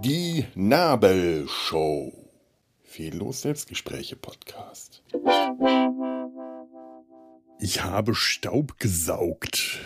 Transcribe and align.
Die 0.00 0.44
Nabelshow. 0.56 2.12
Fehllos 2.82 3.42
Selbstgespräche 3.42 4.16
Podcast. 4.16 5.04
Ich 7.60 7.84
habe 7.84 8.16
Staub 8.16 8.78
gesaugt. 8.78 9.78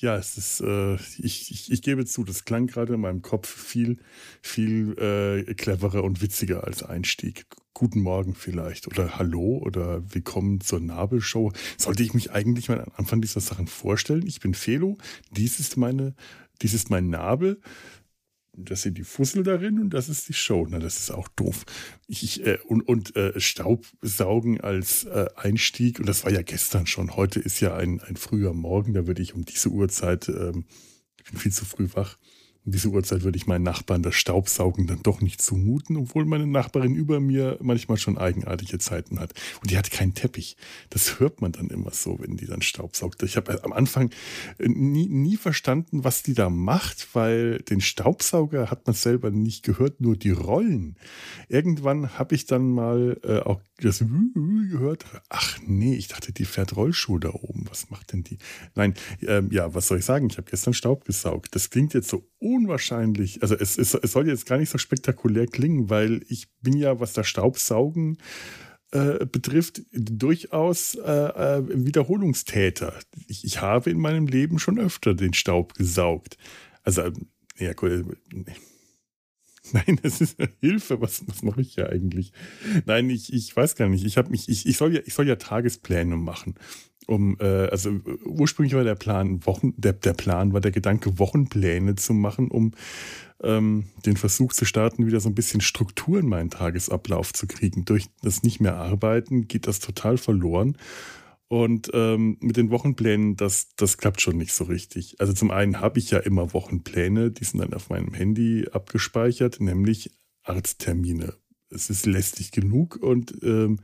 Ja, 0.00 0.16
es 0.16 0.38
ist, 0.38 0.62
äh, 0.62 0.94
ich, 1.18 1.50
ich, 1.50 1.70
ich, 1.70 1.82
gebe 1.82 2.06
zu, 2.06 2.24
das 2.24 2.46
klang 2.46 2.66
gerade 2.66 2.94
in 2.94 3.02
meinem 3.02 3.20
Kopf 3.20 3.46
viel, 3.46 3.98
viel 4.40 4.96
äh, 4.98 5.52
cleverer 5.52 6.04
und 6.04 6.22
witziger 6.22 6.64
als 6.64 6.82
Einstieg. 6.82 7.44
Guten 7.74 8.00
Morgen 8.00 8.34
vielleicht 8.34 8.86
oder 8.86 9.18
Hallo 9.18 9.58
oder 9.62 10.02
Willkommen 10.14 10.62
zur 10.62 10.80
Nabelshow. 10.80 11.52
Sollte 11.76 12.02
ich 12.02 12.14
mich 12.14 12.32
eigentlich 12.32 12.70
mal 12.70 12.80
am 12.80 12.92
Anfang 12.96 13.20
dieser 13.20 13.40
Sachen 13.40 13.66
vorstellen? 13.66 14.26
Ich 14.26 14.40
bin 14.40 14.54
Felo, 14.54 14.96
dies 15.32 15.60
ist 15.60 15.76
meine, 15.76 16.14
dies 16.62 16.72
ist 16.72 16.88
mein 16.88 17.10
Nabel 17.10 17.60
das 18.64 18.82
sind 18.82 18.98
die 18.98 19.04
Fussel 19.04 19.42
darin 19.42 19.78
und 19.78 19.90
das 19.90 20.08
ist 20.08 20.28
die 20.28 20.34
Show. 20.34 20.66
Na, 20.68 20.78
das 20.78 20.98
ist 20.98 21.10
auch 21.10 21.28
doof. 21.28 21.64
Ich, 22.06 22.44
äh, 22.46 22.58
und 22.66 22.82
und 22.82 23.16
äh, 23.16 23.38
Staubsaugen 23.40 24.60
als 24.60 25.04
äh, 25.04 25.26
Einstieg, 25.36 25.98
und 25.98 26.08
das 26.08 26.24
war 26.24 26.32
ja 26.32 26.42
gestern 26.42 26.86
schon. 26.86 27.16
Heute 27.16 27.40
ist 27.40 27.60
ja 27.60 27.74
ein, 27.76 28.00
ein 28.00 28.16
früher 28.16 28.52
Morgen, 28.52 28.94
da 28.94 29.06
würde 29.06 29.22
ich 29.22 29.34
um 29.34 29.44
diese 29.44 29.68
Uhrzeit, 29.70 30.28
ähm, 30.28 30.64
ich 31.18 31.30
bin 31.30 31.38
viel 31.38 31.52
zu 31.52 31.64
früh 31.64 31.88
wach, 31.94 32.18
um 32.64 32.72
diese 32.72 32.88
Uhrzeit 32.88 33.22
würde 33.22 33.36
ich 33.36 33.46
meinen 33.46 33.62
Nachbarn 33.62 34.02
das 34.02 34.14
Staubsaugen 34.14 34.86
dann 34.86 35.02
doch 35.02 35.20
nicht 35.20 35.40
zumuten, 35.40 35.96
obwohl 35.96 36.24
meine 36.24 36.46
Nachbarin 36.46 36.94
über 36.94 37.18
mir 37.18 37.58
manchmal 37.62 37.96
schon 37.96 38.18
eigenartige 38.18 38.78
Zeiten 38.78 39.18
hat. 39.18 39.32
Und 39.62 39.70
die 39.70 39.78
hat 39.78 39.90
keinen 39.90 40.14
Teppich. 40.14 40.56
Das 40.90 41.20
hört 41.20 41.40
man 41.40 41.52
dann 41.52 41.68
immer 41.68 41.90
so, 41.92 42.18
wenn 42.20 42.36
die 42.36 42.46
dann 42.46 42.62
Staubsaugt. 42.62 43.22
Ich 43.22 43.36
habe 43.36 43.64
am 43.64 43.72
Anfang 43.72 44.10
äh, 44.58 44.68
nie, 44.68 45.08
nie 45.08 45.36
verstanden, 45.36 46.04
was 46.04 46.22
die 46.22 46.34
da 46.34 46.50
macht, 46.50 47.14
weil 47.14 47.58
den 47.60 47.80
Staubsauger 47.80 48.70
hat 48.70 48.86
man 48.86 48.94
selber 48.94 49.30
nicht 49.30 49.62
gehört, 49.62 50.00
nur 50.00 50.16
die 50.16 50.30
Rollen. 50.30 50.96
Irgendwann 51.48 52.18
habe 52.18 52.34
ich 52.34 52.46
dann 52.46 52.70
mal 52.70 53.18
äh, 53.24 53.38
auch 53.38 53.60
das 53.78 54.04
gehört. 54.68 55.06
Ach 55.28 55.58
nee, 55.66 55.94
ich 55.94 56.08
dachte, 56.08 56.32
die 56.32 56.44
fährt 56.44 56.76
Rollschuh 56.76 57.18
da 57.18 57.30
oben. 57.30 57.64
Was 57.68 57.90
macht 57.90 58.12
denn 58.12 58.22
die? 58.22 58.38
Nein, 58.74 58.94
ähm, 59.22 59.48
ja, 59.50 59.74
was 59.74 59.88
soll 59.88 59.98
ich 59.98 60.04
sagen? 60.04 60.28
Ich 60.30 60.36
habe 60.36 60.50
gestern 60.50 60.74
Staub 60.74 61.04
gesaugt. 61.04 61.54
Das 61.54 61.70
klingt 61.70 61.94
jetzt 61.94 62.08
so 62.08 62.28
unwahrscheinlich. 62.54 63.42
Also 63.42 63.54
es, 63.54 63.78
es, 63.78 63.94
es 63.94 64.12
soll 64.12 64.28
jetzt 64.28 64.46
gar 64.46 64.58
nicht 64.58 64.70
so 64.70 64.78
spektakulär 64.78 65.46
klingen, 65.46 65.90
weil 65.90 66.22
ich 66.28 66.48
bin 66.60 66.76
ja, 66.76 67.00
was 67.00 67.12
das 67.12 67.26
Staubsaugen 67.28 68.18
äh, 68.92 69.24
betrifft, 69.24 69.82
durchaus 69.92 70.96
äh, 70.96 71.10
äh, 71.10 71.62
Wiederholungstäter. 71.68 72.94
Ich, 73.28 73.44
ich 73.44 73.60
habe 73.60 73.90
in 73.90 74.00
meinem 74.00 74.26
Leben 74.26 74.58
schon 74.58 74.78
öfter 74.78 75.14
den 75.14 75.32
Staub 75.32 75.74
gesaugt. 75.74 76.36
Also, 76.82 77.10
ja, 77.58 77.72
cool. 77.82 78.16
Nein, 79.72 80.00
das 80.02 80.20
ist 80.20 80.36
Hilfe. 80.60 81.00
Was, 81.00 81.22
was 81.28 81.42
mache 81.42 81.60
ich 81.60 81.76
ja 81.76 81.86
eigentlich? 81.86 82.32
Nein, 82.86 83.10
ich, 83.10 83.32
ich 83.32 83.54
weiß 83.54 83.76
gar 83.76 83.88
nicht. 83.88 84.04
Ich 84.04 84.16
habe 84.16 84.30
mich, 84.30 84.48
ich, 84.48 84.66
ich 84.66 84.76
soll 84.76 84.94
ja, 84.94 85.00
ich 85.04 85.14
soll 85.14 85.28
ja 85.28 85.36
Tagespläne 85.36 86.16
machen 86.16 86.56
um, 87.10 87.36
äh, 87.40 87.44
also 87.44 87.90
ursprünglich 88.24 88.74
war 88.74 88.84
der 88.84 88.94
Plan, 88.94 89.44
Wochen, 89.44 89.74
der, 89.76 89.92
der 89.92 90.14
Plan 90.14 90.52
war 90.52 90.60
der 90.60 90.70
Gedanke, 90.70 91.18
Wochenpläne 91.18 91.96
zu 91.96 92.14
machen, 92.14 92.50
um 92.50 92.72
ähm, 93.42 93.86
den 94.06 94.16
Versuch 94.16 94.52
zu 94.52 94.64
starten, 94.64 95.06
wieder 95.06 95.20
so 95.20 95.28
ein 95.28 95.34
bisschen 95.34 95.60
Struktur 95.60 96.20
in 96.20 96.28
meinen 96.28 96.50
Tagesablauf 96.50 97.32
zu 97.32 97.46
kriegen. 97.46 97.84
Durch 97.84 98.06
das 98.22 98.42
nicht 98.42 98.60
mehr 98.60 98.76
arbeiten 98.76 99.48
geht 99.48 99.66
das 99.66 99.80
total 99.80 100.18
verloren. 100.18 100.76
Und 101.48 101.90
ähm, 101.94 102.36
mit 102.40 102.56
den 102.56 102.70
Wochenplänen, 102.70 103.34
das, 103.34 103.74
das 103.74 103.98
klappt 103.98 104.20
schon 104.20 104.36
nicht 104.36 104.52
so 104.52 104.64
richtig. 104.64 105.16
Also 105.18 105.32
zum 105.32 105.50
einen 105.50 105.80
habe 105.80 105.98
ich 105.98 106.12
ja 106.12 106.18
immer 106.18 106.52
Wochenpläne, 106.54 107.32
die 107.32 107.44
sind 107.44 107.58
dann 107.58 107.74
auf 107.74 107.90
meinem 107.90 108.14
Handy 108.14 108.68
abgespeichert, 108.70 109.60
nämlich 109.60 110.12
Arzttermine. 110.44 111.34
Es 111.70 111.90
ist 111.90 112.06
lästig 112.06 112.52
genug 112.52 112.96
und 113.02 113.34
ähm, 113.42 113.80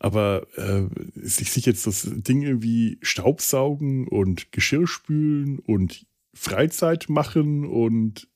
aber 0.00 0.46
äh, 0.56 0.88
sich 1.14 1.54
jetzt 1.66 1.86
das 1.86 2.08
Ding 2.10 2.42
irgendwie 2.42 2.98
Staubsaugen 3.02 4.08
und 4.08 4.50
Geschirrspülen 4.50 5.58
und 5.60 6.06
Freizeit 6.32 7.08
machen 7.08 7.66
und 7.66 8.26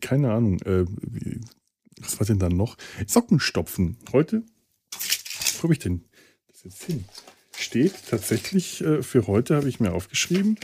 keine 0.00 0.32
Ahnung, 0.32 0.60
äh, 0.62 0.84
wie, 1.00 1.40
was 1.98 2.20
war 2.20 2.26
denn 2.26 2.38
dann 2.38 2.56
noch? 2.56 2.76
Socken 3.06 3.40
stopfen. 3.40 3.96
Heute, 4.12 4.42
wo 5.56 5.64
habe 5.64 5.72
ich 5.72 5.78
denn 5.78 6.04
das 6.48 6.64
jetzt 6.64 6.84
hin? 6.84 7.04
Steht 7.56 7.94
tatsächlich 8.08 8.82
äh, 8.82 9.02
für 9.02 9.26
heute, 9.26 9.56
habe 9.56 9.68
ich 9.70 9.80
mir 9.80 9.92
aufgeschrieben, 9.92 10.58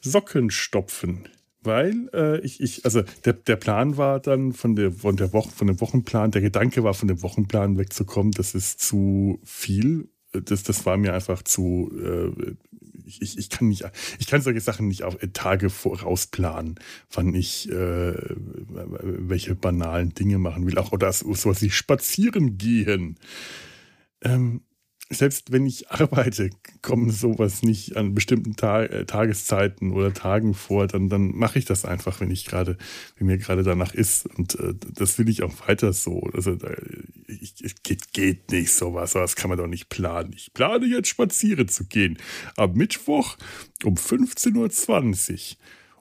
Socken 0.00 0.50
stopfen 0.50 1.28
weil 1.64 2.08
äh, 2.12 2.40
ich, 2.40 2.60
ich, 2.60 2.84
also 2.84 3.02
der, 3.24 3.34
der 3.34 3.56
Plan 3.56 3.96
war 3.96 4.20
dann 4.20 4.52
von 4.52 4.76
der, 4.76 4.92
von 4.92 5.16
der 5.16 5.32
Woche, 5.32 5.50
von 5.50 5.66
dem 5.66 5.80
Wochenplan, 5.80 6.30
der 6.30 6.42
Gedanke 6.42 6.84
war, 6.84 6.94
von 6.94 7.08
dem 7.08 7.22
Wochenplan 7.22 7.78
wegzukommen, 7.78 8.32
das 8.32 8.54
ist 8.54 8.80
zu 8.80 9.40
viel. 9.44 10.08
Das, 10.32 10.64
das 10.64 10.84
war 10.84 10.96
mir 10.96 11.14
einfach 11.14 11.42
zu, 11.42 11.92
äh, 11.96 12.54
ich, 13.06 13.38
ich 13.38 13.50
kann 13.50 13.68
nicht, 13.68 13.84
ich 14.18 14.26
kann 14.26 14.40
solche 14.40 14.60
Sachen 14.60 14.88
nicht 14.88 15.04
auf 15.04 15.16
Tage 15.32 15.70
vorausplanen, 15.70 16.76
wann 17.12 17.34
ich 17.34 17.70
äh, 17.70 18.14
welche 18.16 19.54
banalen 19.54 20.14
Dinge 20.14 20.38
machen 20.38 20.66
will. 20.66 20.78
Auch 20.78 20.92
oder 20.92 21.12
sowas 21.12 21.62
wie 21.62 21.70
spazieren 21.70 22.58
gehen. 22.58 23.16
Ähm, 24.22 24.62
selbst 25.10 25.52
wenn 25.52 25.66
ich 25.66 25.90
arbeite, 25.90 26.50
kommen 26.82 27.10
sowas 27.10 27.62
nicht 27.62 27.96
an 27.96 28.14
bestimmten 28.14 28.56
Ta 28.56 28.84
äh, 28.84 29.04
Tageszeiten 29.04 29.92
oder 29.92 30.14
Tagen 30.14 30.54
vor, 30.54 30.86
dann, 30.86 31.08
dann 31.08 31.34
mache 31.34 31.58
ich 31.58 31.64
das 31.64 31.84
einfach, 31.84 32.20
wenn 32.20 32.30
ich 32.30 32.44
gerade, 32.46 32.76
wenn 33.16 33.26
mir 33.26 33.38
gerade 33.38 33.62
danach 33.62 33.94
ist. 33.94 34.26
Und 34.26 34.58
äh, 34.58 34.74
das 34.94 35.18
will 35.18 35.28
ich 35.28 35.42
auch 35.42 35.68
weiter 35.68 35.92
so. 35.92 36.20
Also 36.32 36.56
ich, 37.26 37.62
ich, 37.62 37.82
geht, 37.82 38.12
geht 38.12 38.50
nicht 38.50 38.72
sowas, 38.72 39.12
das 39.12 39.36
kann 39.36 39.50
man 39.50 39.58
doch 39.58 39.66
nicht 39.66 39.88
planen. 39.88 40.32
Ich 40.34 40.52
plane 40.54 40.86
jetzt 40.86 41.08
spazieren 41.08 41.68
zu 41.68 41.84
gehen. 41.84 42.18
Am 42.56 42.72
Mittwoch 42.72 43.36
um 43.84 43.94
15.20 43.94 45.32
Uhr. 45.32 45.56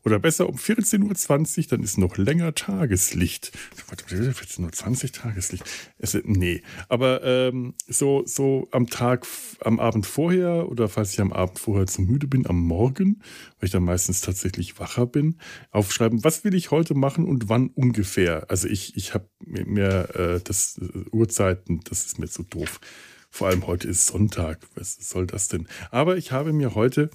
Oder 0.06 0.20
besser 0.20 0.50
um 0.50 0.56
14.20 0.56 1.58
Uhr, 1.58 1.64
dann 1.70 1.84
ist 1.84 1.98
noch 1.98 2.18
länger 2.18 2.54
Tageslicht. 2.54 3.52
14.20 3.90 5.04
Uhr 5.04 5.12
Tageslicht. 5.12 5.64
Es, 5.98 6.18
nee, 6.26 6.62
aber 6.90 7.24
ähm, 7.24 7.74
so, 7.88 8.24
so 8.26 8.68
am 8.72 8.88
Tag, 8.88 9.26
am 9.62 9.80
Abend 9.80 10.06
vorher 10.06 10.70
oder 10.70 10.90
falls 10.90 11.14
ich 11.14 11.22
am 11.22 11.32
Abend 11.32 11.60
vorher 11.60 11.88
zu 11.88 12.02
müde 12.02 12.28
bin, 12.28 12.46
am 12.48 12.60
Morgen, 12.60 13.22
weil 13.60 13.68
ich 13.68 13.72
dann 13.72 13.84
meistens 13.84 14.20
tatsächlich 14.20 14.78
wacher 14.78 15.06
bin, 15.06 15.38
aufschreiben, 15.72 16.24
was 16.24 16.44
will 16.44 16.54
ich 16.54 16.72
heute 16.72 16.96
machen 16.96 17.26
und 17.26 17.48
wann 17.48 17.70
ungefähr. 17.70 18.50
Also 18.50 18.68
ich, 18.68 18.98
ich 18.98 19.14
habe 19.14 19.30
mir 19.40 20.16
äh, 20.16 20.42
das 20.44 20.80
äh, 20.80 21.10
Uhrzeiten, 21.12 21.80
das 21.86 22.06
ist 22.06 22.20
mir 22.20 22.28
zu 22.28 22.44
doof. 22.44 22.82
Vor 23.30 23.48
allem 23.48 23.66
heute 23.66 23.88
ist 23.88 24.06
Sonntag. 24.06 24.60
Was 24.76 24.96
soll 24.96 25.26
das 25.26 25.48
denn? 25.48 25.68
Aber 25.90 26.18
ich 26.18 26.32
habe 26.32 26.54
mir 26.54 26.76
heute 26.76 27.10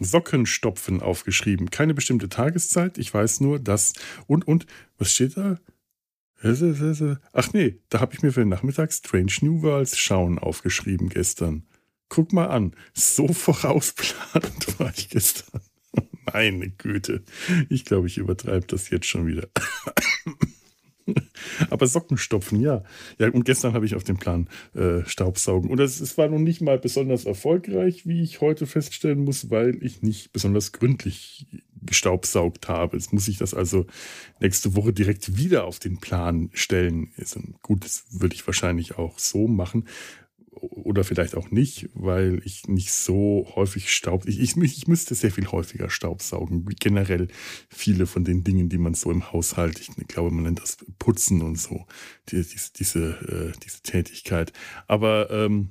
Sockenstopfen 0.00 1.00
aufgeschrieben. 1.00 1.70
Keine 1.70 1.94
bestimmte 1.94 2.28
Tageszeit. 2.28 2.98
Ich 2.98 3.12
weiß 3.12 3.40
nur, 3.40 3.58
dass. 3.58 3.92
Und, 4.26 4.46
und, 4.46 4.66
was 4.98 5.12
steht 5.12 5.36
da? 5.36 5.58
Ach 7.32 7.52
nee, 7.54 7.78
da 7.88 8.00
habe 8.00 8.14
ich 8.14 8.22
mir 8.22 8.32
für 8.32 8.40
den 8.40 8.50
Nachmittag 8.50 8.92
Strange 8.92 9.32
New 9.40 9.62
Worlds 9.62 9.96
schauen 9.96 10.38
aufgeschrieben 10.38 11.08
gestern. 11.08 11.66
Guck 12.10 12.32
mal 12.32 12.46
an, 12.46 12.74
so 12.92 13.28
vorausplanend 13.32 14.78
war 14.78 14.92
ich 14.94 15.08
gestern. 15.08 15.60
Meine 16.32 16.70
Güte, 16.70 17.22
ich 17.70 17.84
glaube, 17.84 18.08
ich 18.08 18.18
übertreibe 18.18 18.66
das 18.66 18.90
jetzt 18.90 19.06
schon 19.06 19.26
wieder. 19.26 19.48
Aber 21.70 21.86
Socken 21.86 22.16
stopfen, 22.16 22.60
ja. 22.60 22.82
Ja, 23.18 23.30
und 23.30 23.44
gestern 23.44 23.74
habe 23.74 23.86
ich 23.86 23.94
auf 23.94 24.04
dem 24.04 24.16
Plan 24.16 24.48
äh, 24.74 25.04
Staubsaugen. 25.06 25.70
Und 25.70 25.80
es, 25.80 26.16
war 26.16 26.28
noch 26.28 26.38
nicht 26.38 26.60
mal 26.60 26.78
besonders 26.78 27.24
erfolgreich, 27.24 28.06
wie 28.06 28.22
ich 28.22 28.40
heute 28.40 28.66
feststellen 28.66 29.24
muss, 29.24 29.50
weil 29.50 29.82
ich 29.82 30.02
nicht 30.02 30.32
besonders 30.32 30.72
gründlich 30.72 31.46
gestaubsaugt 31.82 32.68
habe. 32.68 32.96
Jetzt 32.96 33.12
muss 33.12 33.28
ich 33.28 33.38
das 33.38 33.52
also 33.52 33.86
nächste 34.40 34.74
Woche 34.74 34.92
direkt 34.92 35.36
wieder 35.36 35.64
auf 35.64 35.78
den 35.78 35.98
Plan 35.98 36.50
stellen. 36.54 37.10
Gut, 37.62 37.84
das 37.84 38.04
würde 38.10 38.34
ich 38.34 38.46
wahrscheinlich 38.46 38.96
auch 38.96 39.18
so 39.18 39.46
machen 39.46 39.84
oder 40.70 41.04
vielleicht 41.04 41.36
auch 41.36 41.50
nicht, 41.50 41.88
weil 41.94 42.40
ich 42.44 42.68
nicht 42.68 42.92
so 42.92 43.50
häufig 43.54 43.92
Staub. 43.92 44.26
Ich, 44.26 44.40
ich, 44.40 44.56
ich 44.56 44.88
müsste 44.88 45.14
sehr 45.14 45.30
viel 45.30 45.48
häufiger 45.48 45.90
Staub 45.90 46.22
saugen. 46.22 46.64
Generell 46.80 47.28
viele 47.68 48.06
von 48.06 48.24
den 48.24 48.44
Dingen, 48.44 48.68
die 48.68 48.78
man 48.78 48.94
so 48.94 49.10
im 49.10 49.32
Haushalt, 49.32 49.80
ich 49.80 49.90
glaube, 50.08 50.30
man 50.30 50.44
nennt 50.44 50.60
das 50.60 50.78
Putzen 51.04 51.42
und 51.42 51.56
so, 51.56 51.84
die, 52.30 52.42
diese, 52.42 52.72
diese, 52.72 53.52
äh, 53.54 53.60
diese 53.62 53.82
Tätigkeit. 53.82 54.54
Aber 54.86 55.30
ähm, 55.30 55.68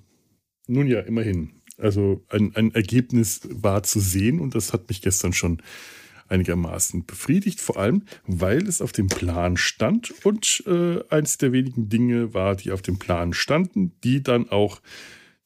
nun 0.68 0.86
ja, 0.86 1.00
immerhin. 1.00 1.54
Also 1.80 2.24
ein, 2.30 2.56
ein 2.56 2.72
Ergebnis 2.76 3.42
war 3.50 3.82
zu 3.82 4.00
sehen 4.00 4.40
und 4.40 4.54
das 4.54 4.74
hat 4.74 4.90
mich 4.90 5.02
gestern 5.02 5.34
schon 5.34 5.60
einigermaßen 6.28 7.08
befriedigt, 7.08 7.60
vor 7.60 7.78
allem 7.78 8.04
weil 8.28 8.68
es 8.68 8.80
auf 8.80 8.92
dem 8.92 9.08
Plan 9.08 9.58
stand 9.58 10.14
und 10.24 10.64
äh, 10.68 11.00
eins 11.10 11.40
der 11.40 11.52
wenigen 11.52 11.90
Dinge 11.90 12.36
war, 12.36 12.56
die 12.56 12.72
auf 12.72 12.84
dem 12.84 13.00
Plan 13.00 13.34
standen, 13.34 14.00
die 14.04 14.22
dann 14.22 14.50
auch 14.50 14.82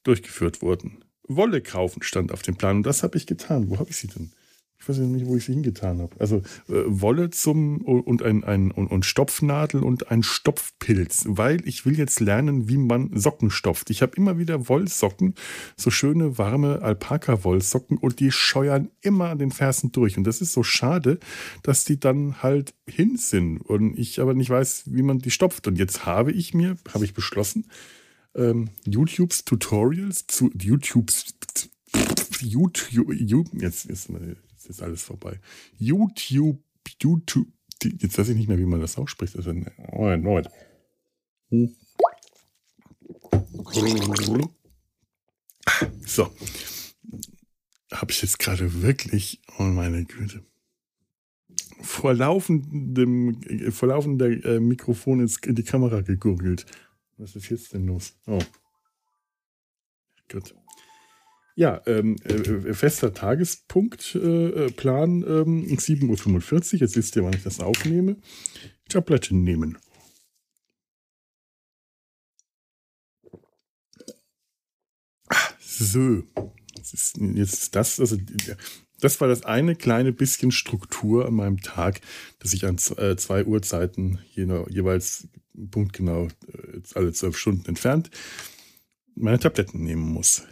durchgeführt 0.02 0.60
wurden. 0.60 1.02
Wolle 1.26 1.62
kaufen 1.62 2.02
stand 2.02 2.30
auf 2.30 2.42
dem 2.42 2.56
Plan. 2.56 2.76
Und 2.76 2.82
das 2.82 3.02
habe 3.02 3.16
ich 3.16 3.26
getan. 3.26 3.70
Wo 3.70 3.78
habe 3.78 3.88
ich 3.88 3.96
sie 3.96 4.08
denn? 4.08 4.32
Ich 4.80 4.88
weiß 4.88 4.98
nicht, 4.98 5.26
wo 5.26 5.36
ich 5.36 5.44
sie 5.44 5.52
hingetan 5.52 6.00
habe. 6.00 6.14
Also 6.20 6.36
äh, 6.68 6.84
Wolle 6.86 7.30
zum 7.30 7.82
und 7.82 8.22
ein, 8.22 8.44
ein 8.44 8.70
und, 8.70 8.86
und, 8.86 9.04
Stopfnadel 9.04 9.82
und 9.82 10.10
ein 10.10 10.22
Stopfpilz, 10.22 11.24
weil 11.28 11.66
ich 11.66 11.84
will 11.84 11.98
jetzt 11.98 12.20
lernen, 12.20 12.68
wie 12.68 12.78
man 12.78 13.10
Socken 13.14 13.50
stopft. 13.50 13.90
Ich 13.90 14.02
habe 14.02 14.16
immer 14.16 14.38
wieder 14.38 14.68
Wollsocken, 14.68 15.34
so 15.76 15.90
schöne 15.90 16.38
warme 16.38 16.80
Alpaka-Wollsocken 16.82 17.98
und 17.98 18.20
die 18.20 18.30
scheuern 18.30 18.90
immer 19.00 19.30
an 19.30 19.38
den 19.38 19.50
Fersen 19.50 19.90
durch. 19.90 20.16
Und 20.16 20.24
das 20.24 20.40
ist 20.40 20.52
so 20.52 20.62
schade, 20.62 21.18
dass 21.62 21.84
die 21.84 21.98
dann 21.98 22.42
halt 22.42 22.74
hin 22.86 23.16
sind 23.16 23.58
und 23.58 23.98
ich 23.98 24.20
aber 24.20 24.34
nicht 24.34 24.50
weiß, 24.50 24.84
wie 24.86 25.02
man 25.02 25.18
die 25.18 25.32
stopft. 25.32 25.66
Und 25.66 25.76
jetzt 25.76 26.06
habe 26.06 26.30
ich 26.30 26.54
mir, 26.54 26.76
habe 26.94 27.04
ich 27.04 27.14
beschlossen, 27.14 27.66
ähm, 28.36 28.70
YouTubes 28.84 29.44
Tutorials 29.44 30.26
zu 30.28 30.50
YouTubes 30.56 31.34
YouTube, 32.40 33.48
jetzt 33.60 33.86
ist 33.86 34.10
ist 34.68 34.82
alles 34.82 35.02
vorbei. 35.02 35.40
YouTube, 35.78 36.62
YouTube, 37.00 37.48
jetzt 37.82 38.18
weiß 38.18 38.28
ich 38.28 38.36
nicht 38.36 38.48
mehr, 38.48 38.58
wie 38.58 38.66
man 38.66 38.80
das 38.80 38.98
ausspricht. 38.98 39.36
Also, 39.36 39.52
Moment, 39.92 40.24
Moment. 40.24 40.48
So. 46.06 46.30
Habe 47.92 48.12
ich 48.12 48.20
jetzt 48.22 48.38
gerade 48.38 48.82
wirklich, 48.82 49.40
oh 49.58 49.62
meine 49.62 50.04
Güte, 50.04 50.44
vor 51.80 52.12
laufendem, 52.12 53.40
vor 53.72 53.88
laufender 53.88 54.28
äh, 54.44 54.60
Mikrofon 54.60 55.20
ins, 55.20 55.38
in 55.38 55.54
die 55.54 55.62
Kamera 55.62 56.02
gegurgelt. 56.02 56.66
Was 57.16 57.34
ist 57.34 57.48
jetzt 57.48 57.72
denn 57.72 57.86
los? 57.86 58.14
Oh. 58.26 58.42
Gut. 60.30 60.54
Ja, 61.58 61.82
ähm, 61.86 62.14
äh, 62.22 62.72
fester 62.72 63.12
Tagespunktplan 63.12 65.22
äh, 65.24 65.40
ähm, 65.40 65.66
7.45 65.66 66.74
Uhr. 66.74 66.78
Jetzt 66.78 66.94
wisst 66.94 67.16
ihr, 67.16 67.24
wann 67.24 67.32
ich 67.32 67.42
das 67.42 67.58
aufnehme. 67.58 68.16
Tablette 68.88 69.34
nehmen. 69.34 69.76
So. 75.58 76.22
Jetzt 76.76 76.94
ist, 76.94 77.16
jetzt 77.16 77.74
das, 77.74 77.98
also 77.98 78.16
das 79.00 79.20
war 79.20 79.26
das 79.26 79.42
eine 79.42 79.74
kleine 79.74 80.12
bisschen 80.12 80.52
Struktur 80.52 81.26
an 81.26 81.34
meinem 81.34 81.60
Tag, 81.60 82.00
dass 82.38 82.52
ich 82.52 82.66
an 82.66 82.76
äh, 82.98 83.16
zwei 83.16 83.44
Uhrzeiten 83.44 84.20
jeweils 84.30 85.26
punktgenau 85.72 86.28
äh, 86.46 86.82
alle 86.94 87.12
zwölf 87.12 87.36
Stunden 87.36 87.66
entfernt 87.66 88.10
meine 89.16 89.40
Tabletten 89.40 89.82
nehmen 89.82 90.12
muss. 90.12 90.44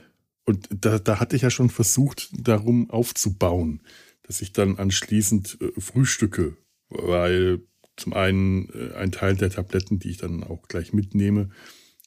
Und 0.47 0.69
da, 0.71 0.99
da 0.99 1.21
hatte 1.21 1.37
ich 1.37 1.43
ja 1.43 1.51
schon 1.51 1.71
versucht, 1.71 2.31
darum 2.33 2.89
aufzubauen, 2.89 3.83
dass 4.23 4.41
ich 4.41 4.53
dann 4.53 4.77
anschließend 4.77 5.59
äh, 5.61 5.81
frühstücke, 5.81 6.57
weil 6.89 7.61
zum 7.97 8.13
einen 8.13 8.69
äh, 8.71 8.95
ein 8.95 9.13
Teil 9.13 9.37
der 9.37 9.51
Tabletten, 9.51 9.99
die 9.99 10.11
ich 10.11 10.19
dann 10.19 10.45
auch 10.45 10.69
gleich 10.69 10.93
mitnehme, 10.93 11.51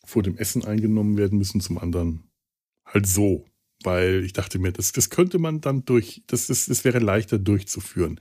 vor 0.05 0.23
dem 0.23 0.37
Essen 0.37 0.63
eingenommen 0.63 1.17
werden 1.17 1.37
müssen, 1.37 1.61
zum 1.61 1.77
anderen 1.77 2.23
halt 2.85 3.07
so, 3.07 3.45
weil 3.83 4.23
ich 4.23 4.33
dachte 4.33 4.57
mir, 4.57 4.71
das, 4.71 4.93
das 4.93 5.09
könnte 5.09 5.37
man 5.37 5.61
dann 5.61 5.85
durch, 5.85 6.23
das, 6.27 6.47
das, 6.47 6.65
das 6.65 6.83
wäre 6.83 6.99
leichter 6.99 7.37
durchzuführen 7.37 8.19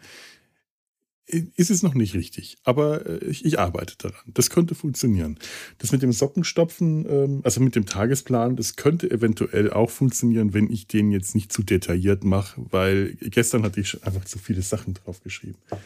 ist 1.28 1.70
es 1.70 1.82
noch 1.82 1.94
nicht 1.94 2.14
richtig, 2.14 2.56
aber 2.64 3.06
äh, 3.06 3.25
ich, 3.26 3.44
ich, 3.44 3.58
arbeite 3.58 3.94
daran. 3.98 4.20
Das 4.26 4.50
könnte 4.50 4.75
funktionieren. 4.75 5.38
Das 5.78 5.92
mit 5.92 6.02
dem 6.02 6.12
Sockenstopfen, 6.12 7.06
ähm, 7.08 7.40
also 7.44 7.60
mit 7.60 7.76
dem 7.76 7.86
Tagesplan, 7.86 8.56
das 8.56 8.76
könnte 8.76 9.10
eventuell 9.10 9.70
auch 9.70 9.90
funktionieren, 9.90 10.54
wenn 10.54 10.70
ich 10.70 10.86
den 10.86 11.10
jetzt 11.10 11.34
nicht 11.34 11.52
zu 11.52 11.62
detailliert 11.62 12.25
mache, 12.25 12.64
weil 12.70 13.14
gestern 13.20 13.62
hatte 13.62 13.80
ich 13.80 14.02
einfach 14.04 14.25
zu 14.25 14.38
viele 14.38 14.62
Sachen 14.62 14.94
draufgeschrieben. 14.94 15.60
Da. 15.69 15.78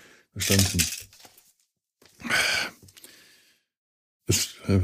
Äh, 4.68 4.80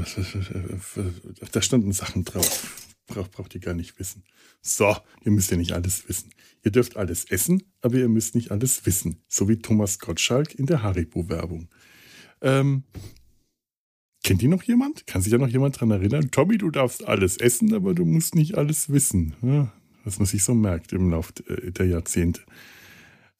da 1.51 1.61
standen 1.61 1.91
Sachen 1.93 2.25
drauf. 2.25 2.88
Braucht, 3.09 3.31
braucht 3.31 3.55
ihr 3.55 3.61
gar 3.61 3.73
nicht 3.73 3.99
wissen. 3.99 4.23
So, 4.61 4.95
ihr 5.23 5.31
müsst 5.31 5.51
ja 5.51 5.57
nicht 5.57 5.71
alles 5.71 6.07
wissen. 6.07 6.31
Ihr 6.63 6.71
dürft 6.71 6.97
alles 6.97 7.25
essen, 7.25 7.63
aber 7.81 7.95
ihr 7.95 8.09
müsst 8.09 8.35
nicht 8.35 8.51
alles 8.51 8.85
wissen. 8.85 9.17
So 9.27 9.47
wie 9.49 9.57
Thomas 9.57 9.99
Gottschalk 9.99 10.55
in 10.55 10.65
der 10.65 10.83
Haribo-Werbung. 10.83 11.69
Ähm, 12.41 12.83
kennt 14.23 14.43
ihr 14.43 14.49
noch 14.49 14.63
jemand? 14.63 15.07
Kann 15.07 15.21
sich 15.21 15.31
ja 15.31 15.37
noch 15.37 15.47
jemand 15.47 15.75
daran 15.75 15.91
erinnern? 15.91 16.31
Tommy, 16.31 16.57
du 16.57 16.69
darfst 16.71 17.05
alles 17.05 17.37
essen, 17.37 17.73
aber 17.73 17.93
du 17.93 18.05
musst 18.05 18.35
nicht 18.35 18.57
alles 18.57 18.89
wissen. 18.89 19.35
Ja, 19.41 19.73
was 20.03 20.19
man 20.19 20.25
sich 20.25 20.43
so 20.43 20.53
merkt 20.53 20.93
im 20.93 21.09
Laufe 21.09 21.33
der 21.43 21.85
Jahrzehnte. 21.85 22.41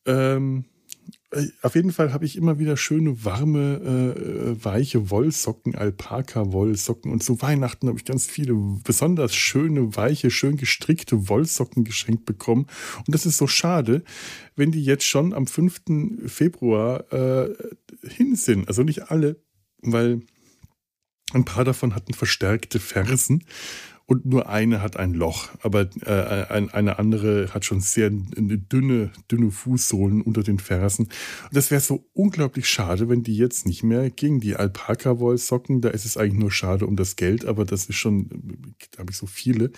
Ähm, 0.06 0.66
äh, 0.66 0.79
auf 1.62 1.76
jeden 1.76 1.92
Fall 1.92 2.12
habe 2.12 2.26
ich 2.26 2.36
immer 2.36 2.58
wieder 2.58 2.76
schöne, 2.76 3.24
warme, 3.24 3.82
äh, 3.84 4.20
äh, 4.20 4.66
weiche 4.66 5.12
Wollsocken, 5.12 5.76
Alpaka-Wollsocken. 5.76 7.12
Und 7.12 7.24
zu 7.24 7.42
Weihnachten 7.42 7.88
habe 7.88 8.00
ich 8.00 8.06
ganz 8.06 8.26
viele 8.26 8.56
besonders 8.84 9.36
schöne, 9.36 9.96
weiche, 9.96 10.32
schön 10.32 10.58
gestrickte 10.58 11.30
Wollsocken 11.30 11.84
geschenkt 11.84 12.26
bekommen. 12.26 12.66
Und 13.06 13.14
das 13.14 13.28
ist 13.28 13.38
so 13.38 13.46
schade, 13.46 14.04
wenn 14.56 14.72
die 14.72 14.84
jetzt 14.84 15.06
schon 15.06 15.34
am 15.34 15.46
5. 15.46 15.82
Februar 16.26 17.12
äh, 17.14 17.54
hin 18.08 18.36
sind. 18.36 18.68
Also 18.68 18.82
nicht 18.82 19.12
alle, 19.12 19.40
weil 19.82 20.22
ein 21.34 21.46
paar 21.46 21.64
davon 21.64 21.94
hatten 21.94 22.16
verstärkte 22.16 22.80
Fersen 22.80 23.44
und 24.10 24.26
nur 24.26 24.50
eine 24.50 24.82
hat 24.82 24.98
ein 24.98 25.14
Loch, 25.14 25.50
aber 25.62 25.88
äh, 26.02 26.48
eine 26.50 26.98
andere 26.98 27.54
hat 27.54 27.64
schon 27.64 27.80
sehr 27.80 28.10
dünne, 28.10 29.12
dünne 29.32 29.52
Fußsohlen 29.52 30.24
unter 30.24 30.42
den 30.42 30.58
Fersen. 30.58 31.06
Und 31.06 31.56
das 31.56 31.70
wäre 31.70 31.80
so 31.80 32.10
unglaublich 32.14 32.68
schade, 32.68 33.08
wenn 33.08 33.22
die 33.22 33.38
jetzt 33.38 33.68
nicht 33.68 33.84
mehr 33.84 34.10
gegen 34.10 34.40
die 34.40 34.56
Alpaka-Wollsocken, 34.56 35.82
da 35.82 35.90
ist 35.90 36.06
es 36.06 36.18
eigentlich 36.18 36.40
nur 36.40 36.52
schade 36.52 36.88
um 36.88 36.96
das 36.96 37.18
Geld, 37.18 37.46
aber 37.46 37.66
das 37.66 37.86
ist 37.86 37.98
schon, 37.98 38.74
da 38.94 39.02
habe 39.02 39.12
ich 39.12 39.18
so 39.18 39.28
viele. 39.28 39.70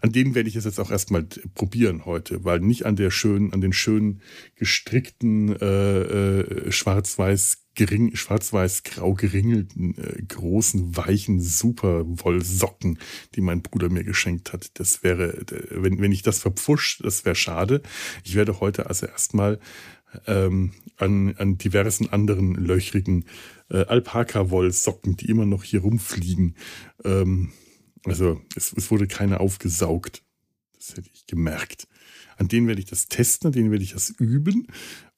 An 0.00 0.12
denen 0.12 0.36
werde 0.36 0.48
ich 0.48 0.54
es 0.54 0.64
jetzt 0.64 0.78
auch 0.78 0.92
erstmal 0.92 1.24
probieren 1.56 2.04
heute, 2.04 2.44
weil 2.44 2.60
nicht 2.60 2.86
an 2.86 2.94
der 2.94 3.10
schönen, 3.10 3.52
an 3.52 3.60
den 3.60 3.72
schönen 3.72 4.22
gestrickten 4.54 5.56
äh, 5.60 6.02
äh, 6.02 6.70
schwarz-weiß 6.70 7.61
gering, 7.74 8.14
schwarz-weiß-grau 8.14 9.14
geringelten, 9.14 9.96
äh, 9.96 10.22
großen, 10.22 10.96
weichen, 10.96 11.40
super 11.40 12.04
Wollsocken, 12.06 12.98
die 13.34 13.40
mein 13.40 13.62
Bruder 13.62 13.88
mir 13.88 14.04
geschenkt 14.04 14.52
hat. 14.52 14.78
Das 14.78 15.02
wäre, 15.02 15.44
wenn, 15.70 16.00
wenn 16.00 16.12
ich 16.12 16.22
das 16.22 16.38
verpfusch, 16.38 16.98
das 17.02 17.24
wäre 17.24 17.34
schade. 17.34 17.82
Ich 18.24 18.34
werde 18.34 18.60
heute 18.60 18.86
also 18.86 19.06
erstmal 19.06 19.58
ähm, 20.26 20.72
an, 20.96 21.34
an 21.36 21.58
diversen 21.58 22.10
anderen 22.10 22.54
löchrigen 22.54 23.24
äh, 23.70 23.84
Alpaka-Wollsocken, 23.84 25.16
die 25.16 25.30
immer 25.30 25.46
noch 25.46 25.64
hier 25.64 25.80
rumfliegen. 25.80 26.56
Ähm, 27.04 27.52
also 28.04 28.40
es, 28.54 28.72
es 28.72 28.90
wurde 28.90 29.06
keine 29.06 29.40
aufgesaugt. 29.40 30.22
Das 30.76 30.96
hätte 30.96 31.10
ich 31.12 31.26
gemerkt. 31.26 31.88
An 32.36 32.48
denen 32.48 32.66
werde 32.66 32.80
ich 32.80 32.86
das 32.86 33.06
testen, 33.06 33.48
an 33.48 33.52
denen 33.52 33.70
werde 33.70 33.84
ich 33.84 33.92
das 33.92 34.10
üben. 34.10 34.66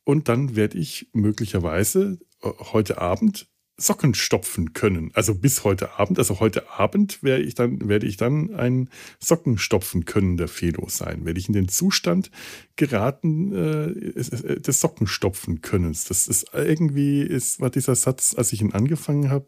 Und 0.05 0.29
dann 0.29 0.55
werde 0.55 0.79
ich 0.79 1.09
möglicherweise 1.13 2.19
heute 2.45 3.01
Abend 3.01 3.49
Socken 3.77 4.15
stopfen 4.15 4.73
können. 4.73 5.11
Also 5.15 5.35
bis 5.35 5.65
heute 5.65 5.99
Abend, 5.99 6.19
also 6.19 6.39
heute 6.39 6.71
Abend 6.71 7.23
werde 7.25 7.43
ich 7.43 7.55
dann, 7.55 7.89
werde 7.89 8.07
ich 8.07 8.17
dann 8.17 8.55
ein 8.55 8.89
Socken 9.19 9.59
stopfen 9.59 10.05
können 10.05 10.37
der 10.37 10.47
Felo 10.47 10.89
sein. 10.89 11.25
Werde 11.25 11.41
ich 11.41 11.49
in 11.49 11.55
den 11.55 11.69
Zustand 11.69 12.31
geraten 12.77 13.53
äh, 13.53 14.61
des 14.61 14.81
Sockenstopfen 14.81 15.61
Könnens. 15.61 16.05
Das 16.05 16.29
ist 16.29 16.47
irgendwie, 16.53 17.23
ist, 17.23 17.61
war 17.61 17.71
dieser 17.71 17.97
Satz, 17.97 18.35
als 18.37 18.53
ich 18.53 18.61
ihn 18.61 18.73
angefangen 18.73 19.29
habe, 19.31 19.47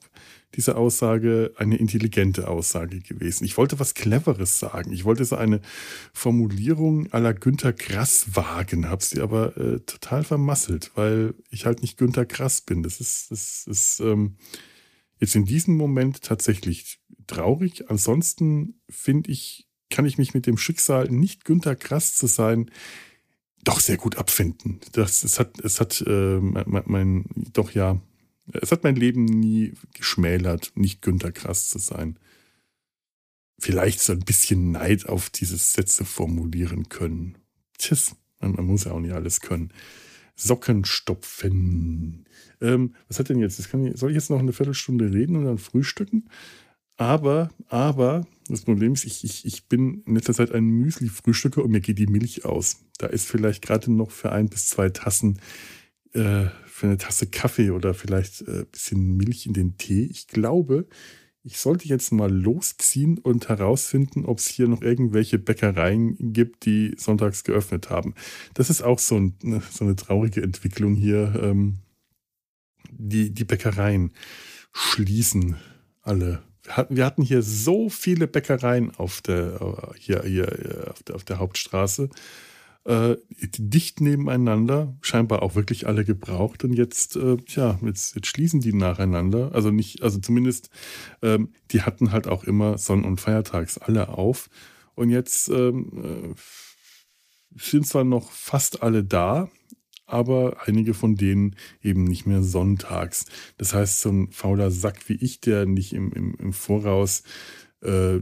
diese 0.55 0.77
Aussage 0.77 1.53
eine 1.57 1.77
intelligente 1.77 2.49
Aussage 2.49 3.01
gewesen. 3.01 3.45
Ich 3.45 3.57
wollte 3.57 3.79
was 3.79 3.95
Cleveres 3.95 4.59
sagen. 4.59 4.93
Ich 4.93 5.05
wollte 5.05 5.25
so 5.25 5.37
eine 5.37 5.61
Formulierung 6.15 7.13
aller 7.13 7.35
Günter 7.35 7.73
Grass 7.73 8.35
wagen, 8.35 8.89
habe 8.89 9.05
sie 9.05 9.21
aber 9.21 9.57
äh, 9.57 9.81
total 9.81 10.25
vermasselt, 10.25 10.93
weil 10.95 11.35
ich 11.51 11.67
halt 11.67 11.83
nicht 11.83 11.99
Günter 11.99 12.25
Grass 12.25 12.63
bin. 12.63 12.83
Das 12.83 13.01
ist, 13.01 13.31
das 13.31 13.67
ist 13.67 14.01
ähm, 14.01 14.37
jetzt 15.19 15.37
in 15.37 15.45
diesem 15.45 15.77
Moment 15.77 16.23
tatsächlich 16.23 17.01
traurig. 17.27 17.91
Ansonsten 17.91 18.81
finde 18.89 19.31
ich, 19.31 19.69
kann 19.91 20.07
ich 20.07 20.17
mich 20.17 20.33
mit 20.33 20.47
dem 20.47 20.59
Schicksal, 20.59 21.11
nicht 21.11 21.45
Günter 21.45 21.77
Grass 21.77 22.15
zu 22.15 22.27
sein, 22.27 22.71
doch 23.65 23.81
sehr 23.81 23.97
gut 23.97 24.17
abfinden. 24.17 24.81
Das, 24.93 25.25
es 25.25 25.39
hat, 25.39 25.59
es 25.61 25.81
hat 25.81 26.03
äh, 26.07 26.39
mein, 26.41 26.85
mein, 26.87 27.25
doch 27.53 27.73
ja, 27.73 28.01
es 28.53 28.73
hat 28.73 28.85
mein 28.85 28.97
Leben 28.97 29.25
nie 29.25 29.75
geschmälert, 29.95 30.73
nicht 30.75 31.03
Günter 31.03 31.33
Krass 31.33 31.69
zu 31.69 31.79
sein. 31.79 32.19
Vielleicht 33.59 34.01
so 34.01 34.13
ein 34.13 34.21
bisschen 34.21 34.73
Neid 34.73 35.09
auf 35.09 35.31
diese 35.31 35.57
Sätze 35.57 36.05
formulieren 36.05 36.89
können. 36.89 37.39
Tschüss, 37.79 38.15
man, 38.41 38.53
man 38.53 38.67
muss 38.67 38.85
ja 38.85 38.93
auch 38.93 39.01
nicht 39.01 39.15
alles 39.15 39.41
können. 39.41 39.73
Socken 40.35 40.85
stopfen. 40.85 42.27
Ähm, 42.61 42.95
was 43.09 43.19
hat 43.19 43.31
denn 43.31 43.39
jetzt? 43.39 43.59
Ich, 43.59 43.69
soll 43.69 44.11
ich 44.11 44.17
jetzt 44.17 44.31
noch 44.31 44.39
eine 44.39 44.53
Viertelstunde 44.53 45.13
reden 45.13 45.37
und 45.37 45.45
dann 45.47 45.59
frühstücken? 45.59 46.29
Aber, 46.99 47.51
aber, 47.69 48.27
das 48.49 48.63
Problem 48.63 48.93
ist, 48.93 49.05
ich, 49.05 49.25
ich, 49.25 49.45
ich 49.45 49.67
bin 49.67 50.03
in 50.07 50.15
letzter 50.15 50.35
Zeit 50.35 50.53
ein 50.53 50.65
Müsli-Frühstücker 50.65 51.63
und 51.63 51.71
mir 51.71 51.81
geht 51.81 51.99
die 51.99 52.07
Milch 52.07 52.45
aus. 52.45 52.85
Da 52.99 53.07
ist 53.07 53.27
vielleicht 53.27 53.63
gerade 53.63 53.93
noch 53.93 54.11
für 54.11 54.33
ein 54.33 54.49
bis 54.49 54.69
zwei 54.69 54.89
Tassen, 54.89 55.41
äh, 56.13 56.47
für 56.77 56.89
eine 56.89 56.99
Tasse 56.99 57.27
Kaffee 57.27 57.71
oder 57.71 57.95
vielleicht 57.95 58.47
ein 58.47 58.63
äh, 58.63 58.65
bisschen 58.71 59.17
Milch 59.17 59.47
in 59.47 59.55
den 59.55 59.79
Tee. 59.79 60.05
Ich 60.05 60.27
glaube, 60.27 60.87
ich 61.43 61.59
sollte 61.59 61.89
jetzt 61.89 62.13
mal 62.13 62.31
losziehen 62.31 63.17
und 63.17 63.49
herausfinden, 63.49 64.27
ob 64.27 64.41
es 64.41 64.47
hier 64.47 64.69
noch 64.69 64.83
irgendwelche 64.83 65.39
Bäckereien 65.39 66.35
gibt, 66.35 66.67
die 66.67 66.95
sonntags 66.99 67.45
geöffnet 67.45 67.89
haben. 67.89 68.15
Das 68.53 68.69
ist 68.69 68.83
auch 68.83 68.99
so, 68.99 69.17
ein, 69.17 69.39
ne, 69.43 69.63
so 69.71 69.87
eine 69.87 69.97
traurige 69.97 70.43
Entwicklung 70.43 70.97
hier. 70.97 71.41
Ähm, 71.43 71.79
die, 72.91 73.33
die 73.33 73.45
Bäckereien 73.45 74.13
schließen 74.73 75.57
alle 76.03 76.43
wir 76.89 77.05
hatten 77.05 77.23
hier 77.23 77.43
so 77.43 77.89
viele 77.89 78.27
Bäckereien 78.27 78.93
auf 78.97 79.21
der, 79.21 79.93
hier, 80.01 80.25
hier 80.25 80.89
auf 80.91 81.01
der, 81.05 81.15
auf 81.15 81.23
der 81.23 81.39
Hauptstraße, 81.39 82.11
äh, 82.87 83.17
dicht 83.59 84.01
nebeneinander, 84.01 84.97
scheinbar 85.01 85.43
auch 85.43 85.55
wirklich 85.55 85.87
alle 85.87 86.05
gebraucht. 86.05 86.65
Und 86.65 86.73
jetzt, 86.73 87.17
äh, 87.17 87.37
ja, 87.49 87.79
jetzt, 87.83 88.15
jetzt, 88.15 88.29
schließen 88.29 88.61
die 88.61 88.73
nacheinander. 88.73 89.51
Also 89.55 89.71
nicht, 89.71 90.03
also 90.03 90.19
zumindest, 90.19 90.71
ähm, 91.23 91.53
die 91.73 91.83
hatten 91.83 92.13
halt 92.13 92.29
auch 92.29 92.45
immer 92.45 92.79
Sonn- 92.79 93.05
und 93.05 93.21
Feiertags 93.21 93.79
alle 93.79 94.09
auf. 94.11 94.49
Und 94.95 95.11
jetzt 95.11 95.49
ähm, 95.49 96.35
äh, 96.35 97.61
sind 97.61 97.87
zwar 97.87 98.05
noch 98.05 98.31
fast 98.31 98.83
alle 98.83 99.03
da, 99.03 99.49
aber 100.07 100.59
einige 100.67 100.95
von 100.95 101.17
denen 101.17 101.57
eben 101.83 102.05
nicht 102.05 102.27
mehr 102.27 102.43
sonntags. 102.43 103.27
Das 103.59 103.75
heißt, 103.75 104.01
so 104.01 104.11
ein 104.11 104.31
fauler 104.31 104.71
Sack 104.71 105.09
wie 105.09 105.17
ich, 105.17 105.41
der 105.41 105.67
nicht 105.67 105.93
im, 105.93 106.13
im, 106.13 106.35
im 106.37 106.53
Voraus 106.53 107.25
äh, 107.83 108.21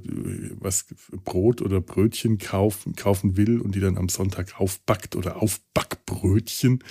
was 0.58 0.86
Brot 1.24 1.62
oder 1.62 1.80
Brötchen 1.80 2.38
kaufen, 2.38 2.94
kaufen 2.94 3.36
will 3.36 3.60
und 3.60 3.74
die 3.74 3.80
dann 3.80 3.96
am 3.96 4.08
Sonntag 4.08 4.60
aufbackt 4.60 5.16
oder 5.16 5.42
Aufbackbrötchen. 5.42 6.82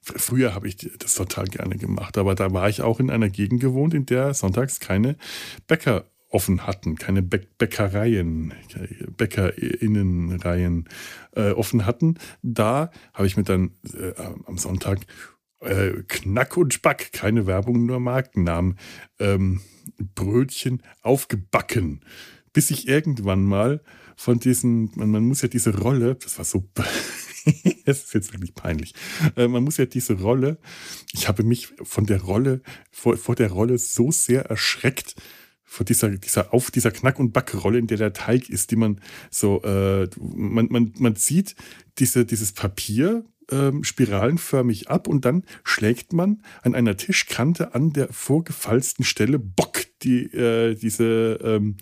Früher 0.00 0.54
habe 0.54 0.68
ich 0.68 0.76
das 0.98 1.14
total 1.14 1.46
gerne 1.46 1.76
gemacht, 1.76 2.18
aber 2.18 2.34
da 2.34 2.52
war 2.52 2.68
ich 2.68 2.82
auch 2.82 3.00
in 3.00 3.10
einer 3.10 3.28
Gegend 3.28 3.60
gewohnt, 3.60 3.94
in 3.94 4.06
der 4.06 4.34
sonntags 4.34 4.80
keine 4.80 5.16
Bäcker 5.66 6.06
offen 6.32 6.66
hatten, 6.66 6.96
keine 6.96 7.22
Bäckereien, 7.22 8.54
Bäckerinnenreihen 9.16 10.88
äh, 11.36 11.50
offen 11.50 11.84
hatten. 11.84 12.16
Da 12.42 12.90
habe 13.12 13.26
ich 13.26 13.36
mir 13.36 13.44
dann 13.44 13.72
äh, 13.92 14.14
am 14.46 14.56
Sonntag 14.56 15.00
äh, 15.62 16.02
Knack 16.08 16.56
und 16.56 16.74
Spack, 16.74 17.12
keine 17.12 17.46
Werbung, 17.46 17.86
nur 17.86 18.00
Markennamen, 18.00 18.78
ähm, 19.18 19.60
Brötchen 20.14 20.82
aufgebacken, 21.02 22.04
bis 22.52 22.70
ich 22.70 22.88
irgendwann 22.88 23.44
mal 23.44 23.82
von 24.16 24.38
diesen, 24.38 24.90
man, 24.94 25.10
man 25.10 25.24
muss 25.24 25.42
ja 25.42 25.48
diese 25.48 25.76
Rolle, 25.78 26.16
das 26.16 26.38
war 26.38 26.44
so, 26.44 26.68
es 27.84 27.84
ist 27.84 28.14
jetzt 28.14 28.32
wirklich 28.32 28.54
peinlich, 28.54 28.94
äh, 29.36 29.48
man 29.48 29.64
muss 29.64 29.76
ja 29.76 29.86
diese 29.86 30.14
Rolle, 30.14 30.58
ich 31.12 31.28
habe 31.28 31.42
mich 31.42 31.68
von 31.82 32.06
der 32.06 32.22
Rolle, 32.22 32.62
vor, 32.90 33.16
vor 33.16 33.34
der 33.34 33.50
Rolle 33.50 33.78
so 33.78 34.10
sehr 34.10 34.46
erschreckt, 34.46 35.16
vor 35.64 35.86
dieser, 35.86 36.10
dieser 36.10 36.52
auf 36.52 36.70
dieser 36.70 36.90
Knack- 36.90 37.18
und 37.18 37.32
Backrolle, 37.32 37.78
in 37.78 37.86
der 37.86 37.96
der 37.96 38.12
Teig 38.12 38.50
ist, 38.50 38.70
die 38.70 38.76
man 38.76 39.00
so, 39.30 39.62
äh, 39.62 40.06
man, 40.20 40.68
man, 40.70 40.92
man 40.98 41.16
zieht 41.16 41.56
diese, 41.98 42.26
dieses 42.26 42.52
Papier 42.52 43.24
ähm, 43.50 43.84
spiralenförmig 43.84 44.90
ab 44.90 45.08
und 45.08 45.24
dann 45.24 45.44
schlägt 45.64 46.12
man 46.12 46.42
an 46.62 46.74
einer 46.74 46.96
Tischkante 46.96 47.74
an 47.74 47.92
der 47.92 48.12
vorgefalzten 48.12 49.04
Stelle 49.04 49.38
Bock 49.38 49.84
die, 50.02 50.24
äh, 50.32 50.74
diese, 50.74 51.38
ähm, 51.42 51.76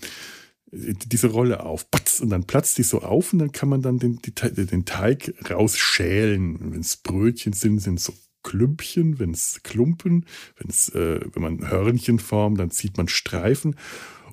diese 0.73 1.29
Rolle 1.29 1.65
auf. 1.65 1.91
Batz, 1.91 2.21
und 2.21 2.31
dann 2.31 2.45
platzt 2.45 2.79
die 2.79 2.83
so 2.83 3.01
auf 3.01 3.33
und 3.33 3.41
dann 3.41 3.53
kann 3.53 3.69
man 3.69 3.83
dann 3.83 3.99
den, 3.99 4.21
die, 4.23 4.33
den 4.33 4.85
Teig 4.85 5.35
rausschälen. 5.51 6.73
Wenn 6.73 6.81
es 6.81 6.97
Brötchen 6.97 7.53
sind, 7.53 7.81
sind 7.81 8.01
so 8.01 8.13
Klümpchen, 8.43 9.19
wenn 9.19 9.33
es 9.33 9.61
Klumpen, 9.63 10.27
wenn's, 10.59 10.89
äh, 10.91 11.21
wenn 11.33 11.43
man 11.43 11.71
Hörnchen 11.71 12.19
formt, 12.19 12.59
dann 12.59 12.71
zieht 12.71 12.97
man 12.97 13.09
Streifen. 13.09 13.77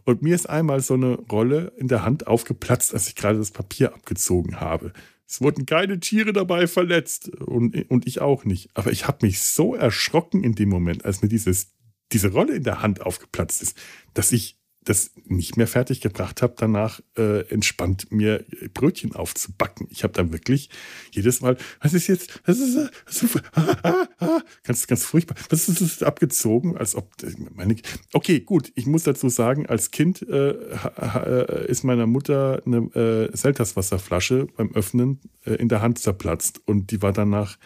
Und 0.06 0.22
mir 0.22 0.36
ist 0.36 0.50
einmal 0.50 0.80
so 0.80 0.94
eine 0.94 1.16
Rolle 1.16 1.74
in 1.78 1.90
der 1.90 2.04
Hand 2.04 2.28
aufgeplatzt, 2.28 2.94
als 2.94 3.10
ich 3.10 3.16
gerade 3.16 3.40
das 3.40 3.52
Papier 3.52 3.94
abgezogen 3.94 4.62
habe. 4.62 4.94
Es 5.28 5.42
wurden 5.42 5.66
keine 5.66 6.00
Tiere 6.00 6.32
dabei 6.32 6.68
verletzt 6.68 7.30
und, 7.30 7.90
und 7.90 8.08
ich 8.08 8.22
auch 8.22 8.46
nicht. 8.46 8.70
Aber 8.74 8.92
ich 8.92 9.08
habe 9.08 9.26
mich 9.26 9.42
so 9.42 9.76
erschrocken 9.76 10.44
in 10.44 10.54
dem 10.54 10.70
Moment, 10.70 11.04
als 11.04 11.22
mir 11.22 11.28
dieses, 11.28 11.74
diese 12.14 12.32
Rolle 12.32 12.56
in 12.56 12.64
der 12.64 12.82
Hand 12.82 13.02
aufgeplatzt 13.02 13.62
ist, 13.62 13.78
dass 14.14 14.32
ich 14.32 14.57
das 14.90 15.12
nicht 15.26 15.58
mehr 15.58 15.68
fertig 15.68 16.02
gebracht 16.02 16.42
habe, 16.42 16.56
danach 16.58 17.02
äh, 17.18 17.42
entspannt 17.50 18.12
mir 18.12 18.46
Brötchen 18.74 19.14
aufzubacken. 19.14 19.88
Ich 19.90 20.04
habe 20.04 20.14
dann 20.14 20.32
wirklich 20.32 20.70
jedes 21.12 21.42
Mal, 21.42 21.58
was 21.82 21.94
ist 21.94 22.08
jetzt, 22.08 22.42
was 22.46 22.60
ist, 22.60 22.78
was 23.06 23.24
ist 23.24 23.42
ah, 23.54 23.78
ah, 23.84 24.08
ah, 24.20 24.42
ganz, 24.64 24.88
ganz 24.88 25.04
furchtbar, 25.04 25.36
was 25.50 25.68
ist 25.68 25.82
das 25.82 26.04
abgezogen, 26.04 26.78
als 26.78 26.96
ob 26.96 27.12
meine, 27.54 27.76
okay, 28.14 28.40
gut, 28.40 28.72
ich 28.76 28.86
muss 28.86 29.04
dazu 29.04 29.30
sagen, 29.30 29.66
als 29.66 29.92
Kind 29.92 30.22
äh, 30.28 30.52
äh, 30.52 31.68
ist 31.68 31.84
meiner 31.84 32.08
Mutter 32.08 32.62
eine 32.66 32.78
äh, 32.96 33.36
Selterswasserflasche 33.36 34.48
beim 34.56 34.72
Öffnen 34.74 35.20
äh, 35.46 35.56
in 35.56 35.70
der 35.70 35.82
Hand 35.82 36.00
zerplatzt. 36.00 36.62
Und 36.66 36.92
die 36.92 37.02
war 37.02 37.14
danach, 37.14 37.58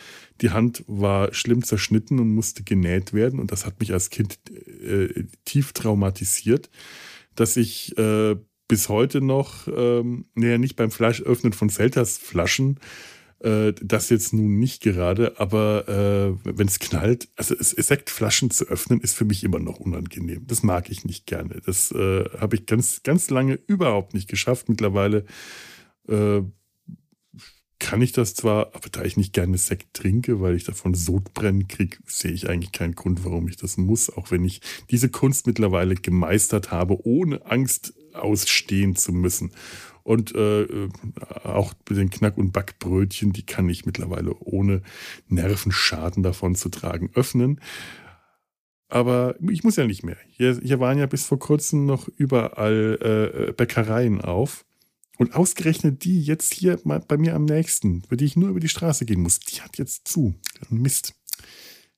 die 0.42 0.52
Hand 0.52 0.84
war 0.88 1.34
schlimm 1.34 1.64
zerschnitten 1.64 2.20
und 2.20 2.34
musste 2.34 2.64
genäht 2.64 3.14
werden 3.14 3.40
und 3.40 3.52
das 3.52 3.66
hat 3.66 3.80
mich 3.80 3.94
als 3.94 4.10
Kind 4.10 4.40
äh, 4.50 5.26
tief 5.46 5.74
traumatisiert 5.74 6.70
dass 7.36 7.58
ich 7.58 7.98
äh, 7.98 8.36
bis 8.68 8.90
heute 8.90 9.22
noch, 9.22 9.68
ähm, 9.68 10.26
naja, 10.34 10.58
nicht 10.58 10.76
beim 10.76 10.92
Fleischöffnen 10.92 11.54
von 11.54 11.70
Selters 11.70 12.18
Flaschen, 12.18 12.80
äh, 13.40 13.74
das 13.82 14.10
jetzt 14.10 14.34
nun 14.34 14.60
nicht 14.60 14.82
gerade, 14.82 15.40
aber 15.40 15.88
äh, 15.88 16.58
wenn 16.58 16.68
es 16.68 16.80
knallt, 16.80 17.28
also 17.36 17.56
Sektflaschen 17.60 18.52
zu 18.52 18.66
öffnen, 18.68 19.02
ist 19.02 19.16
für 19.16 19.26
mich 19.26 19.44
immer 19.44 19.60
noch 19.60 19.80
unangenehm. 19.80 20.46
Das 20.48 20.64
mag 20.64 20.90
ich 20.90 21.06
nicht 21.06 21.26
gerne. 21.26 21.62
Das 21.66 21.92
äh, 21.92 22.26
habe 22.38 22.56
ich 22.56 22.66
ganz, 22.66 23.04
ganz 23.04 23.30
lange 23.30 23.60
überhaupt 23.68 24.14
nicht 24.14 24.30
geschafft. 24.30 24.70
Mittlerweile 24.70 25.26
äh, 26.08 26.42
kann 27.82 28.02
ich 28.02 28.12
das 28.12 28.36
zwar, 28.36 28.76
aber 28.76 28.90
da 28.92 29.04
ich 29.04 29.18
nicht 29.18 29.34
gerne 29.34 29.58
Sekt 29.58 29.96
trinke, 29.96 30.40
weil 30.40 30.56
ich 30.56 30.64
davon 30.64 30.94
Sodbrennen 30.94 31.68
kriege, 31.68 31.98
sehe 32.06 32.32
ich 32.32 32.48
eigentlich 32.48 32.72
keinen 32.72 32.94
Grund, 32.94 33.26
warum 33.26 33.48
ich 33.48 33.58
das 33.58 33.76
muss, 33.78 34.10
auch 34.10 34.30
wenn 34.30 34.46
ich 34.46 34.62
diese 34.92 35.10
Kunst 35.10 35.48
mittlerweile 35.48 35.96
gemeistert 35.96 36.72
habe, 36.72 37.06
ohne 37.06 37.44
Angst 37.48 37.96
ausstehen 38.14 38.96
zu 38.96 39.12
müssen. 39.12 39.52
Und 40.04 40.34
äh, 40.36 40.90
auch 41.44 41.74
mit 41.90 41.98
den 41.98 42.12
Knack- 42.12 42.38
und 42.38 42.54
Backbrötchen, 42.54 43.34
die 43.34 43.46
kann 43.46 43.68
ich 43.68 43.86
mittlerweile 43.86 44.36
ohne 44.40 44.84
Nervenschaden 45.28 46.22
davon 46.22 46.54
zu 46.54 46.70
tragen 46.70 47.10
öffnen. 47.16 47.60
Aber 48.90 49.36
ich 49.50 49.64
muss 49.64 49.76
ja 49.76 49.88
nicht 49.88 50.04
mehr. 50.04 50.18
Hier, 50.30 50.60
hier 50.62 50.80
waren 50.80 51.00
ja 51.00 51.08
bis 51.08 51.26
vor 51.26 51.40
kurzem 51.40 51.88
noch 51.88 52.08
überall 52.08 53.48
äh, 53.50 53.52
Bäckereien 53.54 54.22
auf. 54.22 54.66
Und 55.22 55.36
ausgerechnet 55.36 56.04
die 56.04 56.20
jetzt 56.20 56.52
hier 56.52 56.80
bei 56.84 57.16
mir 57.16 57.36
am 57.36 57.46
nächsten, 57.46 58.02
für 58.10 58.18
die 58.18 58.26
ich 58.26 58.36
nur 58.36 58.50
über 58.50 58.60
die 58.60 58.68
Straße 58.68 59.06
gehen 59.06 59.22
muss, 59.22 59.40
die 59.40 59.62
hat 59.62 59.78
jetzt 59.78 60.08
zu. 60.08 60.34
Mist. 60.72 61.14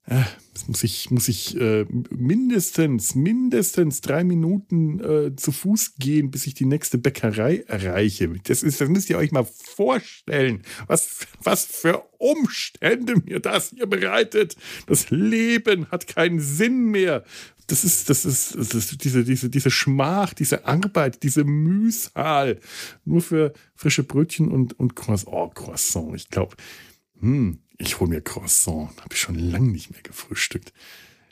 Äh, 0.06 0.24
muss 0.68 0.84
ich, 0.84 1.10
muss 1.10 1.30
ich 1.30 1.56
äh, 1.56 1.86
mindestens, 2.10 3.16
mindestens 3.16 4.02
drei 4.02 4.26
Minuten 4.26 5.00
äh, 5.00 5.36
zu 5.38 5.54
Fuß 5.54 5.96
gehen, 6.00 6.32
bis 6.32 6.48
ich 6.48 6.54
die 6.56 6.66
nächste 6.66 6.98
Bäckerei 6.98 7.64
erreiche. 7.66 8.28
Das, 8.44 8.62
ist, 8.62 8.82
das 8.82 8.90
müsst 8.90 9.10
ihr 9.10 9.18
euch 9.18 9.32
mal 9.32 9.46
vorstellen, 9.46 10.62
was, 10.88 11.20
was 11.42 11.64
für 11.64 12.04
Umstände 12.18 13.16
mir 13.26 13.40
das 13.40 13.70
hier 13.70 13.88
bereitet. 13.88 14.58
Das 14.88 15.10
Leben 15.10 15.90
hat 15.92 16.08
keinen 16.08 16.42
Sinn 16.42 16.88
mehr 16.88 17.24
das 17.68 17.84
ist, 17.84 18.10
das 18.10 18.26
ist, 18.26 18.56
das 18.56 18.74
ist 18.74 19.04
diese, 19.04 19.24
diese, 19.24 19.50
diese 19.50 19.72
Schmach, 19.72 20.34
diese 20.34 20.66
Arbeit, 20.66 21.24
diese 21.24 21.44
Mühsal. 21.44 22.60
Nur 23.06 23.22
für 23.22 23.54
frische 23.76 24.04
Brötchen 24.04 24.50
und, 24.50 24.80
und 24.80 24.96
Croissant. 24.96 25.34
Oh, 25.34 25.50
Croissant. 25.50 26.16
Ich 26.16 26.30
glaube, 26.30 26.56
hm, 27.20 27.60
ich 27.78 28.00
hole 28.00 28.10
mir 28.10 28.22
Croissant. 28.22 28.90
Habe 28.98 29.14
ich 29.14 29.20
schon 29.20 29.36
lange 29.36 29.72
nicht 29.72 29.92
mehr 29.92 30.02
gefrühstückt. 30.02 30.74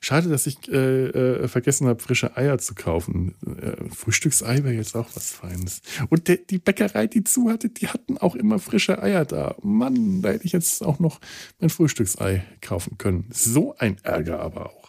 Schade, 0.03 0.29
dass 0.29 0.47
ich 0.47 0.57
äh, 0.67 1.09
äh, 1.09 1.47
vergessen 1.47 1.87
habe, 1.87 2.01
frische 2.01 2.35
Eier 2.35 2.57
zu 2.57 2.73
kaufen. 2.73 3.35
Äh, 3.45 3.87
Frühstücksei 3.93 4.63
wäre 4.63 4.73
jetzt 4.73 4.95
auch 4.95 5.07
was 5.13 5.31
Feines. 5.31 5.83
Und 6.09 6.27
der, 6.27 6.37
die 6.37 6.57
Bäckerei, 6.57 7.05
die 7.05 7.23
zu 7.23 7.51
hatte, 7.51 7.69
die 7.69 7.87
hatten 7.87 8.17
auch 8.17 8.33
immer 8.33 8.57
frische 8.57 9.03
Eier 9.03 9.25
da. 9.25 9.55
Mann, 9.61 10.23
da 10.23 10.29
hätte 10.29 10.45
ich 10.45 10.53
jetzt 10.53 10.83
auch 10.83 10.97
noch 10.97 11.19
mein 11.59 11.69
Frühstücksei 11.69 12.43
kaufen 12.61 12.97
können. 12.97 13.29
So 13.31 13.75
ein 13.77 13.97
Ärger 14.01 14.39
aber 14.39 14.71
auch. 14.71 14.80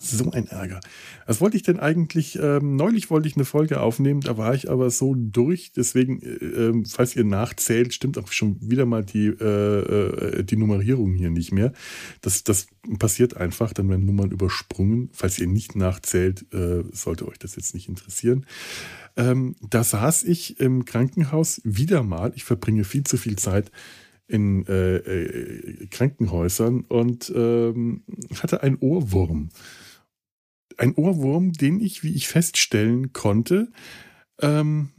So 0.00 0.30
ein 0.30 0.46
Ärger. 0.46 0.80
Was 1.26 1.40
wollte 1.40 1.56
ich 1.56 1.62
denn 1.62 1.80
eigentlich? 1.80 2.38
Ähm, 2.40 2.76
neulich 2.76 3.10
wollte 3.10 3.28
ich 3.28 3.36
eine 3.36 3.44
Folge 3.44 3.80
aufnehmen, 3.80 4.20
da 4.20 4.36
war 4.36 4.54
ich 4.54 4.70
aber 4.70 4.90
so 4.90 5.14
durch. 5.16 5.72
Deswegen, 5.72 6.22
äh, 6.22 6.28
ähm, 6.44 6.84
falls 6.84 7.16
ihr 7.16 7.24
nachzählt, 7.24 7.92
stimmt 7.92 8.16
auch 8.16 8.30
schon 8.30 8.58
wieder 8.60 8.86
mal 8.86 9.04
die, 9.04 9.26
äh, 9.26 10.38
äh, 10.38 10.44
die 10.44 10.56
Nummerierung 10.56 11.14
hier 11.14 11.30
nicht 11.30 11.52
mehr. 11.52 11.72
Das, 12.20 12.44
das 12.44 12.68
passiert 12.98 13.36
einfach, 13.36 13.72
dann 13.72 13.88
werden 13.88 14.06
Nummern 14.06 14.30
übersprungen. 14.30 15.10
Falls 15.12 15.38
ihr 15.38 15.48
nicht 15.48 15.74
nachzählt, 15.74 16.46
äh, 16.54 16.84
sollte 16.92 17.26
euch 17.26 17.38
das 17.38 17.56
jetzt 17.56 17.74
nicht 17.74 17.88
interessieren. 17.88 18.46
Ähm, 19.16 19.56
da 19.68 19.82
saß 19.82 20.24
ich 20.24 20.60
im 20.60 20.84
Krankenhaus 20.84 21.60
wieder 21.64 22.04
mal. 22.04 22.32
Ich 22.36 22.44
verbringe 22.44 22.84
viel 22.84 23.04
zu 23.04 23.16
viel 23.16 23.36
Zeit 23.36 23.72
in 24.28 24.66
äh, 24.66 24.96
äh, 24.96 25.86
Krankenhäusern 25.86 26.82
und 26.82 27.32
ähm, 27.34 28.02
hatte 28.40 28.62
einen 28.62 28.76
Ohrwurm 28.76 29.48
ein 30.78 30.94
Ohrwurm, 30.94 31.52
den 31.52 31.80
ich, 31.80 32.02
wie 32.02 32.14
ich 32.14 32.28
feststellen 32.28 33.12
konnte, 33.12 33.70
ähm, 34.40 34.90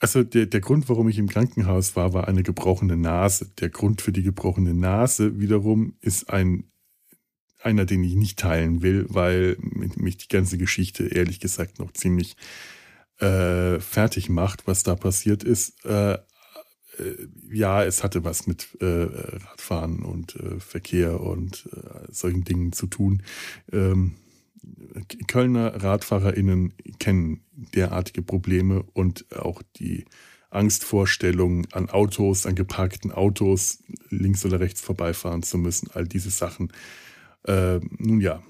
also 0.00 0.22
der, 0.22 0.46
der 0.46 0.60
Grund, 0.60 0.88
warum 0.88 1.08
ich 1.08 1.18
im 1.18 1.28
Krankenhaus 1.28 1.96
war, 1.96 2.12
war 2.12 2.28
eine 2.28 2.44
gebrochene 2.44 2.96
Nase. 2.96 3.50
Der 3.58 3.68
Grund 3.68 4.00
für 4.00 4.12
die 4.12 4.22
gebrochene 4.22 4.74
Nase 4.74 5.40
wiederum 5.40 5.96
ist 6.00 6.30
ein 6.30 6.64
einer, 7.60 7.84
den 7.84 8.04
ich 8.04 8.14
nicht 8.14 8.38
teilen 8.38 8.82
will, 8.82 9.06
weil 9.08 9.56
mich 9.58 10.16
die 10.16 10.28
ganze 10.28 10.58
Geschichte 10.58 11.08
ehrlich 11.08 11.40
gesagt 11.40 11.80
noch 11.80 11.92
ziemlich 11.92 12.36
äh, 13.18 13.80
fertig 13.80 14.28
macht, 14.28 14.68
was 14.68 14.84
da 14.84 14.94
passiert 14.94 15.42
ist. 15.42 15.84
Äh, 15.84 16.12
äh, 16.12 16.18
ja, 17.50 17.82
es 17.84 18.04
hatte 18.04 18.22
was 18.22 18.46
mit 18.46 18.68
äh, 18.80 18.84
Radfahren 18.84 20.02
und 20.02 20.36
äh, 20.36 20.60
Verkehr 20.60 21.20
und 21.20 21.68
äh, 21.72 22.12
solchen 22.12 22.44
Dingen 22.44 22.72
zu 22.72 22.86
tun. 22.86 23.24
Ähm, 23.72 24.14
Kölner 25.26 25.82
RadfahrerInnen 25.82 26.74
kennen 26.98 27.44
derartige 27.52 28.22
Probleme 28.22 28.84
und 28.94 29.26
auch 29.36 29.62
die 29.76 30.04
Angstvorstellung 30.50 31.66
an 31.72 31.90
Autos, 31.90 32.46
an 32.46 32.54
geparkten 32.54 33.12
Autos 33.12 33.82
links 34.08 34.44
oder 34.44 34.60
rechts 34.60 34.80
vorbeifahren 34.80 35.42
zu 35.42 35.58
müssen, 35.58 35.90
all 35.92 36.06
diese 36.06 36.30
Sachen. 36.30 36.72
Äh, 37.44 37.80
nun 37.98 38.20
ja, 38.20 38.42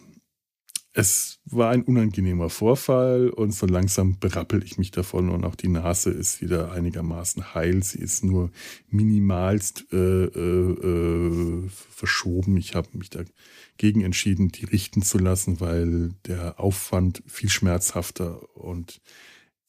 es 0.98 1.38
war 1.44 1.70
ein 1.70 1.82
unangenehmer 1.82 2.50
Vorfall 2.50 3.28
und 3.28 3.52
so 3.52 3.66
langsam 3.66 4.18
berappel 4.18 4.64
ich 4.64 4.78
mich 4.78 4.90
davon 4.90 5.28
und 5.28 5.44
auch 5.44 5.54
die 5.54 5.68
Nase 5.68 6.10
ist 6.10 6.40
wieder 6.40 6.72
einigermaßen 6.72 7.54
heil. 7.54 7.82
Sie 7.82 8.00
ist 8.00 8.24
nur 8.24 8.50
minimalst 8.88 9.86
äh, 9.92 10.24
äh, 10.24 10.72
äh 10.72 11.68
verschoben. 11.68 12.56
Ich 12.56 12.74
habe 12.74 12.88
mich 12.94 13.10
dagegen 13.78 14.00
entschieden, 14.02 14.48
die 14.48 14.64
richten 14.64 15.02
zu 15.02 15.18
lassen, 15.18 15.60
weil 15.60 16.10
der 16.26 16.58
Aufwand 16.58 17.22
viel 17.26 17.48
schmerzhafter 17.48 18.56
und 18.56 19.00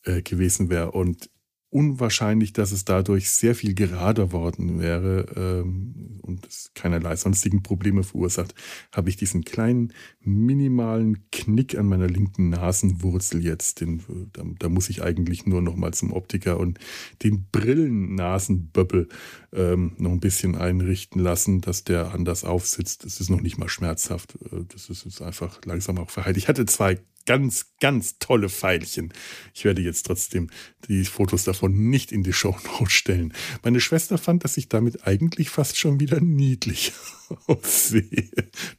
äh, 0.04 0.24
gewesen 0.24 0.70
wäre. 0.70 0.92
Und 0.92 1.30
unwahrscheinlich, 1.72 2.52
dass 2.54 2.72
es 2.72 2.84
dadurch 2.84 3.30
sehr 3.30 3.54
viel 3.54 3.76
gerader 3.76 4.32
worden 4.32 4.80
wäre 4.80 5.26
ähm, 5.36 6.20
und 6.24 6.48
es 6.48 6.72
keinerlei 6.74 7.16
sonstigen 7.16 7.62
Probleme 7.62 8.04
verursacht, 8.04 8.56
habe 8.92 9.10
ich 9.10 9.18
diesen 9.18 9.44
kleinen 9.44 9.94
minimalen 10.22 11.30
Knick 11.32 11.78
an 11.78 11.86
meiner 11.86 12.08
linken 12.08 12.50
Nasenwurzel 12.50 13.44
jetzt. 13.44 13.82
Den, 13.82 14.02
da, 14.34 14.44
da 14.58 14.70
muss 14.70 14.90
ich 14.90 15.04
eigentlich 15.04 15.46
nur 15.46 15.62
noch 15.62 15.76
mal 15.76 15.94
zum 15.94 16.12
Optiker 16.12 16.60
und 16.60 16.80
den 17.22 17.48
Brillennasenböppel 17.52 19.08
ähm, 19.54 19.94
noch 19.98 20.12
ein 20.12 20.20
bisschen 20.20 20.56
einrichten 20.56 21.22
lassen, 21.22 21.62
dass 21.62 21.84
der 21.84 22.14
anders 22.14 22.44
aufsitzt. 22.46 23.06
Das 23.06 23.20
ist 23.20 23.30
noch 23.30 23.42
nicht 23.42 23.60
mal 23.60 23.70
schmerzhaft. 23.70 24.38
Äh, 24.52 24.66
das 24.68 24.90
ist 24.90 25.06
jetzt 25.06 25.22
einfach 25.22 25.60
langsam 25.66 26.00
auch 26.00 26.10
verheilt. 26.10 26.38
Ich 26.38 26.48
hatte 26.48 26.66
zwei 26.66 27.00
ganz, 27.26 27.74
ganz 27.80 28.18
tolle 28.20 28.50
Pfeilchen. 28.50 29.14
Ich 29.54 29.66
werde 29.66 29.82
jetzt 29.82 30.06
trotzdem 30.06 30.50
die 30.88 31.06
Fotos 31.06 31.44
davon 31.44 31.90
nicht 31.90 32.12
in 32.12 32.24
die 32.24 32.34
Show 32.34 32.56
Notes 32.80 32.94
stellen. 32.94 33.34
Meine 33.64 33.82
Schwester 33.82 34.18
fand, 34.18 34.44
dass 34.44 34.58
ich 34.58 34.70
damit 34.70 35.06
eigentlich 35.06 35.50
fast 35.50 35.78
schon 35.78 36.00
wieder 36.00 36.20
niedlich 36.22 36.94
aussehe. 37.48 38.30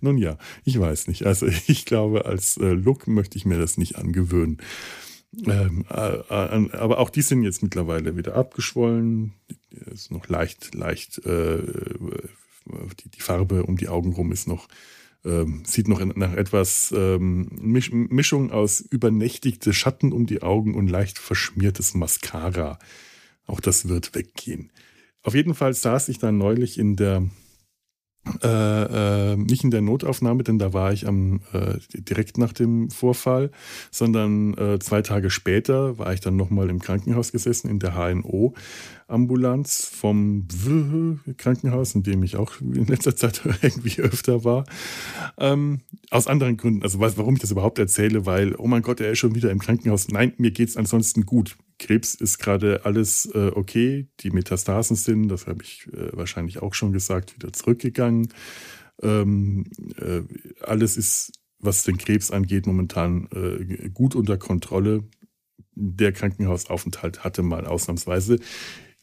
Nun 0.01 0.19
ja, 0.19 0.39
ich 0.65 0.79
weiß 0.79 1.09
nicht. 1.09 1.27
Also 1.27 1.47
ich 1.67 1.85
glaube, 1.85 2.25
als 2.25 2.57
äh, 2.57 2.73
Look 2.73 3.07
möchte 3.07 3.39
ich 3.39 3.45
mir 3.45 3.59
das 3.59 3.79
nicht 3.79 3.97
angewöhnen. 3.97 4.59
Ähm, 5.47 5.85
äh, 5.89 6.17
äh, 6.17 6.73
aber 6.73 6.99
auch 6.99 7.11
die 7.11 7.23
sind 7.23 7.43
jetzt 7.43 7.63
mittlerweile 7.63 8.17
wieder 8.17 8.35
abgeschwollen. 8.35 9.35
Ist 9.93 10.11
noch 10.11 10.29
leicht, 10.29 10.75
leicht, 10.75 11.19
äh, 11.25 11.63
die, 13.03 13.09
die 13.11 13.21
Farbe 13.21 13.65
um 13.65 13.77
die 13.77 13.89
Augen 13.89 14.13
rum 14.13 14.33
ist 14.33 14.49
noch 14.49 14.67
ähm, 15.25 15.63
sieht 15.67 15.89
noch 15.89 16.05
nach 16.05 16.33
etwas 16.33 16.95
ähm, 16.97 17.49
Misch 17.61 17.91
Mischung 17.93 18.51
aus 18.51 18.81
übernächtigte 18.81 19.73
Schatten 19.73 20.13
um 20.13 20.27
die 20.27 20.43
Augen 20.43 20.75
und 20.75 20.89
leicht 20.89 21.19
verschmiertes 21.19 21.95
Mascara. 21.95 22.79
Auch 23.47 23.61
das 23.61 23.89
wird 23.89 24.15
weggehen. 24.15 24.71
Auf 25.23 25.35
jeden 25.35 25.55
Fall 25.55 25.75
saß 25.75 26.09
ich 26.09 26.19
dann 26.19 26.39
neulich 26.39 26.79
in 26.79 26.97
der 26.97 27.25
äh, 28.43 29.33
äh, 29.33 29.37
nicht 29.37 29.65
in 29.65 29.71
der 29.71 29.81
Notaufnahme, 29.81 30.45
denn 30.45 30.59
da 30.59 30.75
war 30.75 30.93
ich 30.93 31.09
am 31.09 31.41
äh, 31.53 31.79
direkt 31.95 32.37
nach 32.37 32.53
dem 32.53 32.91
Vorfall, 32.91 33.51
sondern 33.91 34.57
äh, 34.59 34.79
zwei 34.79 35.01
Tage 35.01 35.31
später 35.31 35.99
war 35.99 36.13
ich 36.13 36.21
dann 36.21 36.37
nochmal 36.37 36.69
im 36.69 36.81
Krankenhaus 36.81 37.33
gesessen 37.33 37.71
in 37.71 37.79
der 37.79 37.95
HNO 37.95 38.55
Ambulanz 39.11 39.85
vom 39.85 40.47
Krankenhaus, 41.37 41.95
in 41.95 42.03
dem 42.03 42.23
ich 42.23 42.37
auch 42.37 42.61
in 42.61 42.87
letzter 42.87 43.17
Zeit 43.17 43.43
irgendwie 43.63 44.01
öfter 44.01 44.45
war. 44.45 44.65
Ähm, 45.39 45.81
aus 46.11 46.27
anderen 46.27 46.57
Gründen. 46.57 46.83
Also 46.83 47.01
warum 47.01 47.35
ich 47.35 47.41
das 47.41 47.51
überhaupt 47.51 47.79
erzähle, 47.79 48.27
weil, 48.27 48.55
oh 48.57 48.67
mein 48.67 48.83
Gott, 48.83 49.01
er 49.01 49.13
ist 49.13 49.19
schon 49.19 49.35
wieder 49.35 49.51
im 49.51 49.59
Krankenhaus. 49.59 50.09
Nein, 50.09 50.33
mir 50.39 50.51
geht 50.51 50.69
es 50.69 50.77
ansonsten 50.77 51.27
gut. 51.27 51.57
Krebs 51.79 52.15
ist 52.15 52.39
gerade 52.39 52.85
alles 52.85 53.27
äh, 53.35 53.51
okay. 53.55 54.09
Die 54.21 54.31
Metastasen 54.31 54.97
sind, 54.97 55.29
das 55.29 55.47
habe 55.47 55.63
ich 55.63 55.89
äh, 55.93 56.17
wahrscheinlich 56.17 56.63
auch 56.63 56.75
schon 56.75 56.93
gesagt, 56.93 57.35
wieder 57.35 57.53
zurückgegangen. 57.53 58.29
Ähm, 59.03 59.65
äh, 59.97 60.23
alles 60.63 60.97
ist, 60.97 61.33
was 61.59 61.85
den 61.85 61.99
Krebs 61.99 62.31
angeht, 62.31 62.67
momentan 62.67 63.29
äh, 63.33 63.89
gut 63.91 64.15
unter 64.15 64.39
Kontrolle. 64.39 65.05
Der 65.75 66.13
Krankenhausaufenthalt 66.13 67.25
hatte 67.25 67.43
mal 67.43 67.67
ausnahmsweise 67.67 68.39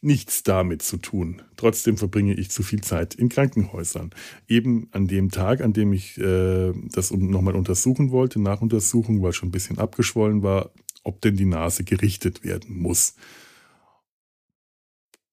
nichts 0.08 0.42
damit 0.42 0.82
zu 0.82 0.98
tun. 0.98 1.44
Trotzdem 1.58 1.98
verbringe 1.98 2.34
ich 2.34 2.50
zu 2.50 2.64
viel 2.64 2.82
Zeit 2.82 3.14
in 3.14 3.30
Krankenhäusern. 3.30 4.12
Eben 4.48 4.88
an 4.92 5.08
dem 5.08 5.30
Tag, 5.30 5.62
an 5.62 5.74
dem 5.74 5.94
ich 5.94 6.18
äh, 6.18 6.72
das 6.92 7.12
nochmal 7.12 7.56
untersuchen 7.56 8.10
wollte, 8.10 8.42
Nachuntersuchung, 8.42 9.22
weil 9.22 9.34
schon 9.34 9.50
ein 9.50 9.52
bisschen 9.52 9.78
abgeschwollen 9.78 10.42
war, 10.42 10.72
ob 11.04 11.22
denn 11.22 11.36
die 11.36 11.46
Nase 11.46 11.84
gerichtet 11.84 12.44
werden 12.44 12.78
muss. 12.80 13.16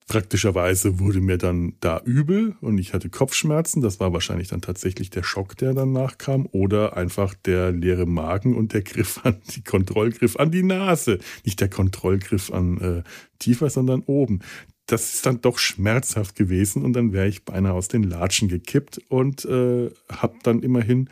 Praktischerweise 0.07 0.99
wurde 0.99 1.23
mir 1.23 1.39
dann 1.39 1.77
da 1.81 1.99
übel 2.05 2.57
und 2.61 2.77
ich 2.77 2.93
hatte 2.93 3.09
Kopfschmerzen. 3.09 3.81
Das 3.81 4.01
war 4.01 4.13
wahrscheinlich 4.13 4.49
dann 4.49 4.61
tatsächlich 4.61 5.09
der 5.09 5.23
Schock, 5.23 5.57
der 5.57 5.73
danach 5.73 6.19
kam. 6.19 6.47
Oder 6.53 6.95
einfach 6.95 7.33
der 7.33 7.73
leere 7.73 8.05
Magen 8.05 8.55
und 8.55 8.75
der 8.75 8.83
Griff 8.83 9.21
an 9.25 9.41
die 9.55 9.65
Kontrollgriff 9.65 10.37
an 10.37 10.51
die 10.51 10.63
Nase. 10.63 11.21
Nicht 11.47 11.61
der 11.61 11.71
Kontrollgriff 11.71 12.53
an 12.53 12.81
äh, 12.81 13.03
tiefer, 13.39 13.71
sondern 13.71 14.03
oben. 14.03 14.41
Das 14.87 15.15
ist 15.15 15.25
dann 15.25 15.41
doch 15.41 15.57
schmerzhaft 15.57 16.37
gewesen 16.37 16.85
und 16.85 16.93
dann 16.93 17.15
wäre 17.15 17.27
ich 17.27 17.47
beinahe 17.47 17.73
aus 17.73 17.89
den 17.89 18.03
Latschen 18.03 18.49
gekippt 18.49 19.01
und 19.09 19.47
äh, 19.47 19.91
habe 20.13 20.35
dann 20.43 20.63
immerhin 20.63 21.09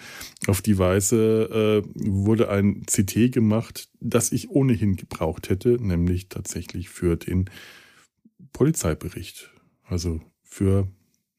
auf 0.47 0.61
die 0.61 0.77
Weise 0.77 1.83
äh, 1.83 1.89
wurde 1.95 2.51
ein 2.51 2.83
CT 2.85 3.33
gemacht, 3.33 3.89
das 4.01 4.31
ich 4.33 4.51
ohnehin 4.51 4.97
gebraucht 4.97 5.49
hätte, 5.49 5.79
nämlich 5.81 6.29
tatsächlich 6.29 6.91
für 6.91 7.17
den 7.17 7.49
Polizeibericht, 8.53 9.51
also 9.85 10.21
für 10.43 10.89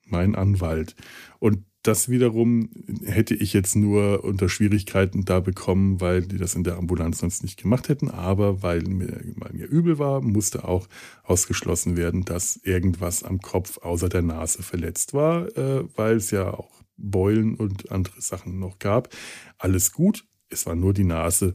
meinen 0.06 0.36
Anwalt. 0.36 0.95
Und 1.39 1.63
das 1.84 2.08
wiederum 2.08 2.69
hätte 3.04 3.36
ich 3.36 3.52
jetzt 3.52 3.76
nur 3.76 4.23
unter 4.23 4.47
Schwierigkeiten 4.47 5.26
da 5.26 5.41
bekommen, 5.41 5.99
weil 5.99 6.21
die 6.21 6.38
das 6.38 6.56
in 6.56 6.63
der 6.63 6.78
Ambulanz 6.78 7.19
sonst 7.19 7.43
nicht 7.43 7.62
gemacht 7.62 7.89
hätten. 7.89 8.10
Aber 8.10 8.63
weil 8.63 8.84
mir, 8.84 9.19
weil 9.36 9.52
mir 9.52 9.65
übel 9.65 9.99
war, 9.99 10.21
musste 10.21 10.65
auch 10.65 10.88
ausgeschlossen 11.23 11.97
werden, 11.97 12.23
dass 12.23 12.56
irgendwas 12.56 13.23
am 13.23 13.39
Kopf 13.39 13.80
außer 13.80 14.08
der 14.08 14.21
Nase 14.21 14.63
verletzt 14.63 15.13
war, 15.13 15.56
äh, 15.58 15.84
weil 15.97 16.15
es 16.15 16.32
ja 16.32 16.54
auch 16.54 16.71
Beulen 16.95 17.56
und 17.56 17.91
andere 17.91 18.21
Sachen 18.21 18.60
noch 18.60 18.80
gab. 18.80 19.10
Alles 19.58 19.91
gut, 19.91 20.26
es 20.47 20.65
war 20.65 20.76
nur 20.76 20.93
die 20.93 21.04
Nase. 21.04 21.54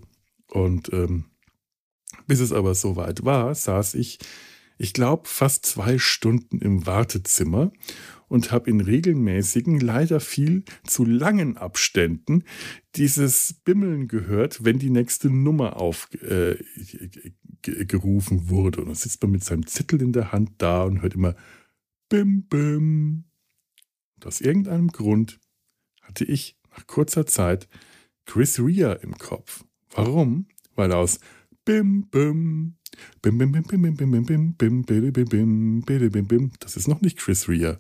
Und 0.51 0.93
ähm, 0.93 1.25
bis 2.27 2.41
es 2.41 2.53
aber 2.53 2.75
soweit 2.75 3.25
war, 3.25 3.55
saß 3.55 3.95
ich 3.95 4.19
ich 4.79 4.93
glaube, 4.93 5.29
fast 5.29 5.67
zwei 5.67 5.99
Stunden 5.99 6.61
im 6.61 6.87
Wartezimmer 6.87 7.73
und 8.29 8.53
habe 8.53 8.71
in 8.71 8.81
regelmäßigen, 8.81 9.81
leider 9.81 10.21
viel 10.21 10.63
zu 10.85 11.05
langen 11.05 11.57
Abständen 11.57 12.45
dieses 12.95 13.55
Bimmeln 13.65 14.07
gehört, 14.07 14.65
wenn 14.65 14.79
die 14.79 14.91
nächste 14.91 15.31
Nummer 15.31 15.79
aufgerufen 15.79 16.79
äh, 18.39 18.49
wurde. 18.49 18.81
Und 18.81 18.87
dann 18.87 18.95
sitzt 18.95 19.21
man 19.23 19.33
mit 19.33 19.43
seinem 19.45 19.67
Zettel 19.67 20.01
in 20.01 20.13
der 20.13 20.31
Hand 20.31 20.53
da 20.59 20.85
und 20.85 21.03
hört 21.03 21.15
immer 21.15 21.35
Bim 22.09 22.45
Bim. 22.45 23.25
Und 24.17 24.27
aus 24.27 24.41
irgendeinem 24.41 24.89
Grund 24.89 25.41
hatte 26.03 26.25
ich 26.25 26.57
nach 26.71 26.87
kurzer 26.87 27.27
Zeit 27.27 27.69
Chris 28.27 28.61
Rea 28.61 28.93
im 28.93 29.19
Kopf. 29.19 29.65
Warum? 29.91 30.47
Weil 30.75 30.93
aus 30.93 31.19
Bim 31.65 32.09
Bim 32.09 32.78
Bim 33.23 33.39
Bim 33.39 33.53
Bim 33.53 33.63
Bim 33.63 33.83
Bim 33.83 33.97
Bim 33.97 34.25
Bim 34.25 34.53
Bim 34.53 34.83
Bim 34.83 35.13
Bim 35.13 35.13
Bim 35.13 35.83
Bim 35.83 36.11
Bim 36.11 36.27
Bim 36.27 36.51
Das 36.61 36.77
ist 36.77 36.89
noch 36.89 37.01
nicht 37.01 37.19
Chris 37.19 37.49
Rea. 37.49 37.79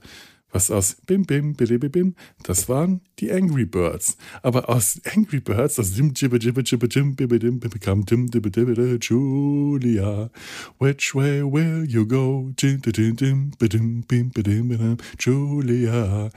Was 0.51 0.71
aus 0.71 0.97
Bim 1.07 1.25
Bim 1.25 1.55
Bim 1.55 1.91
Bim 1.91 2.15
das 2.43 2.69
waren 2.69 3.03
die 3.19 3.31
Angry 3.31 3.67
Birds. 3.67 4.17
Aber 4.43 4.69
aus 4.71 5.01
Angry 5.05 5.41
Birds, 5.41 5.79
aus 5.79 5.93
Dim 5.93 6.13
Jibbe 6.15 6.39
Jibbe 6.39 6.63
Jibbe 6.63 6.89
Jim 6.91 7.15
Bibbe 7.17 7.39
Dim 7.39 7.61
bekam 7.61 8.07
Dim 8.07 8.31
Dibbe 8.31 8.51
Dibbe 8.51 8.99
Julia. 8.99 10.31
Which 10.79 11.15
way 11.15 11.43
will 11.43 11.85
you 11.87 12.07
go? 12.07 12.51
Dim 12.57 12.81
Dim 12.81 13.17
Dim 13.17 13.51
Dim 13.59 14.03
Bim 14.09 14.31
Dim 14.33 14.97
Julia. 15.19 16.31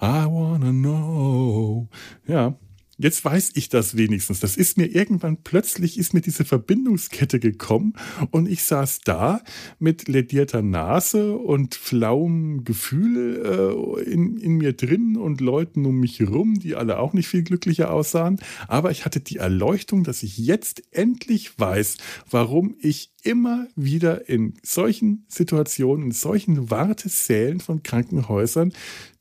I 0.00 0.26
wanna 0.26 0.72
know. 0.72 1.88
Ja, 2.26 2.56
Jetzt 3.02 3.24
weiß 3.24 3.50
ich 3.54 3.68
das 3.68 3.96
wenigstens. 3.96 4.38
Das 4.38 4.56
ist 4.56 4.78
mir 4.78 4.86
irgendwann 4.86 5.38
plötzlich 5.42 5.98
ist 5.98 6.14
mir 6.14 6.20
diese 6.20 6.44
Verbindungskette 6.44 7.40
gekommen 7.40 7.94
und 8.30 8.48
ich 8.48 8.62
saß 8.62 9.00
da 9.00 9.40
mit 9.80 10.06
ledierter 10.06 10.62
Nase 10.62 11.36
und 11.36 11.74
flauem 11.74 12.62
Gefühl 12.62 13.42
äh, 13.44 14.08
in, 14.08 14.36
in 14.36 14.52
mir 14.52 14.72
drin 14.74 15.16
und 15.16 15.40
Leuten 15.40 15.84
um 15.84 15.98
mich 15.98 16.20
herum, 16.20 16.60
die 16.60 16.76
alle 16.76 17.00
auch 17.00 17.12
nicht 17.12 17.26
viel 17.26 17.42
glücklicher 17.42 17.92
aussahen. 17.92 18.38
Aber 18.68 18.92
ich 18.92 19.04
hatte 19.04 19.18
die 19.18 19.38
Erleuchtung, 19.38 20.04
dass 20.04 20.22
ich 20.22 20.38
jetzt 20.38 20.84
endlich 20.92 21.58
weiß, 21.58 21.96
warum 22.30 22.76
ich 22.78 23.10
immer 23.24 23.66
wieder 23.74 24.28
in 24.28 24.54
solchen 24.62 25.24
Situationen, 25.28 26.06
in 26.06 26.12
solchen 26.12 26.70
Wartesälen 26.70 27.58
von 27.58 27.82
Krankenhäusern 27.82 28.72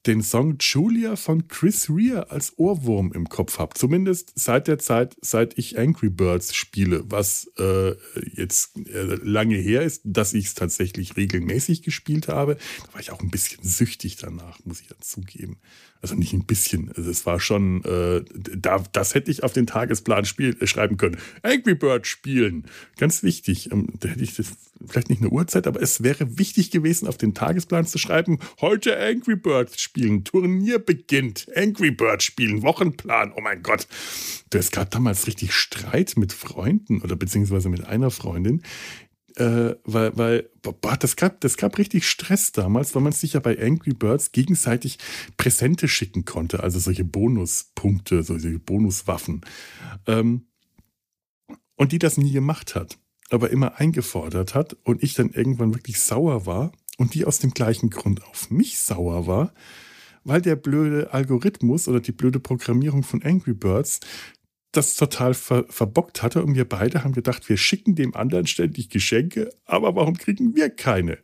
den 0.07 0.23
Song 0.23 0.57
Julia 0.59 1.15
von 1.15 1.47
Chris 1.47 1.89
Rea 1.89 2.21
als 2.29 2.57
Ohrwurm 2.57 3.11
im 3.13 3.29
Kopf 3.29 3.59
habe. 3.59 3.75
Zumindest 3.75 4.33
seit 4.35 4.67
der 4.67 4.79
Zeit, 4.79 5.15
seit 5.21 5.57
ich 5.57 5.77
Angry 5.77 6.09
Birds 6.09 6.55
spiele, 6.55 7.03
was 7.05 7.51
äh, 7.59 7.95
jetzt 8.33 8.77
äh, 8.77 9.15
lange 9.21 9.57
her 9.57 9.83
ist, 9.83 10.01
dass 10.03 10.33
ich 10.33 10.47
es 10.47 10.53
tatsächlich 10.55 11.17
regelmäßig 11.17 11.83
gespielt 11.83 12.27
habe. 12.27 12.57
Da 12.87 12.93
war 12.93 13.01
ich 13.01 13.11
auch 13.11 13.21
ein 13.21 13.29
bisschen 13.29 13.63
süchtig 13.63 14.15
danach, 14.15 14.59
muss 14.65 14.81
ich 14.81 14.89
ja 14.89 14.95
zugeben. 14.99 15.57
Also 16.01 16.15
nicht 16.15 16.33
ein 16.33 16.45
bisschen. 16.45 16.91
Also 16.95 17.11
es 17.11 17.25
war 17.27 17.39
schon, 17.39 17.83
äh, 17.83 18.23
da, 18.33 18.83
das 18.91 19.13
hätte 19.13 19.29
ich 19.29 19.43
auf 19.43 19.53
den 19.53 19.67
Tagesplan 19.67 20.25
spiel, 20.25 20.57
äh, 20.59 20.65
schreiben 20.65 20.97
können. 20.97 21.17
Angry 21.43 21.75
Bird 21.75 22.07
spielen. 22.07 22.65
Ganz 22.97 23.21
wichtig. 23.21 23.71
Ähm, 23.71 23.87
da 23.99 24.09
hätte 24.09 24.23
ich 24.23 24.35
das, 24.35 24.53
vielleicht 24.85 25.09
nicht 25.09 25.21
eine 25.21 25.29
Uhrzeit, 25.29 25.67
aber 25.67 25.79
es 25.79 26.01
wäre 26.01 26.39
wichtig 26.39 26.71
gewesen, 26.71 27.07
auf 27.07 27.17
den 27.17 27.35
Tagesplan 27.35 27.85
zu 27.85 27.99
schreiben, 27.99 28.39
heute 28.61 28.99
Angry 28.99 29.35
Bird 29.35 29.79
spielen. 29.79 30.23
Turnier 30.23 30.79
beginnt. 30.79 31.45
Angry 31.55 31.91
Bird 31.91 32.23
spielen. 32.23 32.63
Wochenplan. 32.63 33.33
Oh 33.35 33.41
mein 33.41 33.61
Gott. 33.61 33.87
Es 34.51 34.71
gab 34.71 34.89
damals 34.89 35.27
richtig 35.27 35.53
Streit 35.53 36.15
mit 36.17 36.33
Freunden 36.33 37.01
oder 37.01 37.15
beziehungsweise 37.15 37.69
mit 37.69 37.85
einer 37.85 38.09
Freundin, 38.09 38.63
äh, 39.38 39.76
weil, 39.84 40.17
weil 40.17 40.50
boah, 40.62 40.98
das, 40.98 41.15
gab, 41.15 41.41
das 41.41 41.58
gab 41.58 41.78
richtig 41.78 42.08
Stress 42.08 42.52
damals, 42.52 42.96
weil 42.96 43.02
man 43.02 43.12
sich 43.12 43.34
ja 43.34 43.39
bei 43.39 43.62
Angry 43.62 43.94
Birds 43.94 44.32
gegenseitig 44.32 44.98
Präsente 45.38 45.88
schicken 45.88 46.26
konnte, 46.26 46.62
also 46.63 46.80
solche 46.80 47.06
Bonuspunkte, 47.06 48.24
solche 48.24 48.60
Bonuswaffen. 48.60 49.41
Ähm, 50.08 50.48
und 51.76 51.91
die 51.91 52.00
das 52.00 52.17
nie 52.17 52.32
gemacht 52.32 52.76
hat, 52.76 53.00
aber 53.30 53.50
immer 53.50 53.80
eingefordert 53.80 54.54
hat 54.54 54.78
und 54.84 55.02
ich 55.04 55.15
dann 55.15 55.30
irgendwann 55.32 55.74
wirklich 55.74 56.00
sauer 56.00 56.46
war 56.46 56.72
und 56.98 57.13
die 57.15 57.26
aus 57.26 57.39
dem 57.39 57.52
gleichen 57.52 57.89
Grund 57.89 58.24
auf 58.26 58.52
mich 58.52 58.78
sauer 58.78 59.26
war, 59.26 59.54
weil 60.24 60.41
der 60.41 60.56
blöde 60.56 61.13
Algorithmus 61.13 61.88
oder 61.88 62.00
die 62.00 62.12
blöde 62.12 62.39
Programmierung 62.39 63.04
von 63.04 63.24
Angry 63.24 63.54
Birds 63.54 64.00
das 64.71 64.95
total 64.95 65.34
ver 65.34 65.65
verbockt 65.69 66.23
hatte 66.23 66.43
und 66.43 66.55
wir 66.55 66.67
beide 66.67 67.03
haben 67.03 67.13
gedacht, 67.13 67.49
wir 67.49 67.57
schicken 67.57 67.95
dem 67.95 68.15
anderen 68.15 68.47
ständig 68.47 68.89
Geschenke, 68.89 69.49
aber 69.65 69.95
warum 69.95 70.17
kriegen 70.17 70.55
wir 70.55 70.69
keine? 70.69 71.17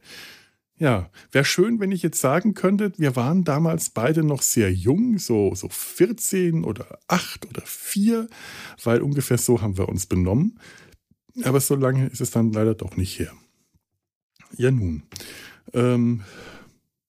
Ja, 0.80 1.10
wäre 1.32 1.46
schön, 1.46 1.80
wenn 1.80 1.92
ich 1.92 2.04
jetzt 2.04 2.22
sagen 2.22 2.54
könnte, 2.54 2.92
wir 2.98 3.16
waren 3.16 3.44
damals 3.44 3.90
beide 3.90 4.24
noch 4.24 4.44
sehr 4.44 4.72
jung, 4.72 5.18
so, 5.18 5.56
so 5.56 5.70
14 5.70 6.64
oder 6.64 7.00
8 7.08 7.48
oder 7.48 7.64
4, 7.66 8.28
weil 8.84 9.02
ungefähr 9.02 9.40
so 9.40 9.62
haben 9.62 9.78
wir 9.78 9.90
uns 9.90 10.06
benommen. 10.06 10.60
Aber 11.44 11.60
so 11.62 11.76
lange 11.76 12.08
ist 12.08 12.22
es 12.22 12.30
dann 12.30 12.52
leider 12.52 12.76
doch 12.76 12.96
nicht 12.96 13.18
her. 13.18 13.32
Ja, 14.56 14.70
nun. 14.70 15.04
Ähm, 15.74 16.24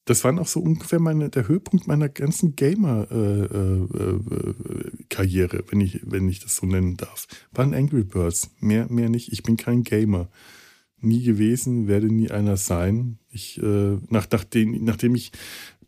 das 0.09 0.25
war 0.25 0.37
auch 0.41 0.47
so 0.47 0.61
ungefähr 0.61 1.01
meine, 1.01 1.29
der 1.29 1.49
Höhepunkt 1.49 1.87
meiner 1.87 2.09
ganzen 2.09 2.57
Gamer-Karriere, 2.57 5.57
äh, 5.57 5.61
äh, 5.61 5.65
wenn, 5.71 5.83
ich, 5.83 6.01
wenn 6.05 6.31
ich 6.31 6.41
das 6.41 6.57
so 6.57 6.65
nennen 6.65 6.97
darf. 6.97 7.27
Waren 7.53 7.75
Angry 7.75 8.05
Birds. 8.05 8.53
Mehr, 8.59 8.91
mehr 8.91 9.11
nicht. 9.11 9.31
Ich 9.33 9.43
bin 9.43 9.59
kein 9.59 9.85
Gamer. 9.85 10.31
Nie 11.01 11.23
gewesen, 11.23 11.87
werde 11.89 12.07
nie 12.07 12.31
einer 12.31 12.57
sein. 12.57 13.19
Ich, 13.29 13.63
äh, 13.63 13.99
nach, 14.09 14.27
nachdem, 14.31 14.83
nachdem 14.83 15.15
ich 15.15 15.31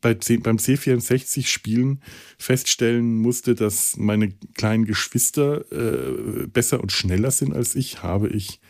bei 0.03 0.13
C, 0.15 0.37
beim 0.37 0.59
C64 0.59 1.47
Spielen 1.47 2.03
feststellen 2.37 3.17
musste, 3.17 3.55
dass 3.55 3.97
meine 3.97 4.33
kleinen 4.55 4.85
Geschwister 4.85 5.65
äh, 5.73 6.47
besser 6.47 6.81
und 6.81 6.93
schneller 6.93 7.31
sind 7.31 7.55
als 7.55 7.75
ich, 7.75 8.03
habe 8.03 8.29
ich 8.29 8.61